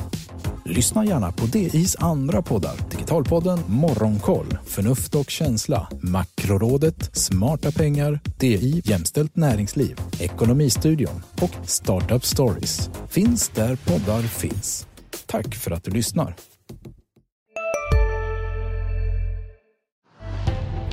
Lyssna 0.66 1.06
gärna 1.06 1.32
på 1.32 1.46
DIs 1.46 1.96
andra 1.96 2.42
poddar. 2.42 2.76
Digitalpodden 2.92 3.60
Morgonkoll, 3.68 4.58
Förnuft 4.66 5.16
och 5.16 5.30
känsla, 5.30 5.88
Makrorådet, 6.02 7.18
Smarta 7.18 7.72
pengar, 7.72 8.20
DI 8.40 8.82
Jämställt 8.86 9.36
näringsliv, 9.36 9.98
Ekonomistudion 10.20 11.24
och 11.42 11.56
Startup 11.66 12.26
Stories. 12.26 12.90
Finns 13.10 13.50
där 13.50 13.76
poddar 13.76 14.22
finns. 14.22 14.88
Tack 15.26 15.56
för 15.56 15.72
att 15.72 15.84
du 15.84 15.92
lyssnar. 15.92 16.36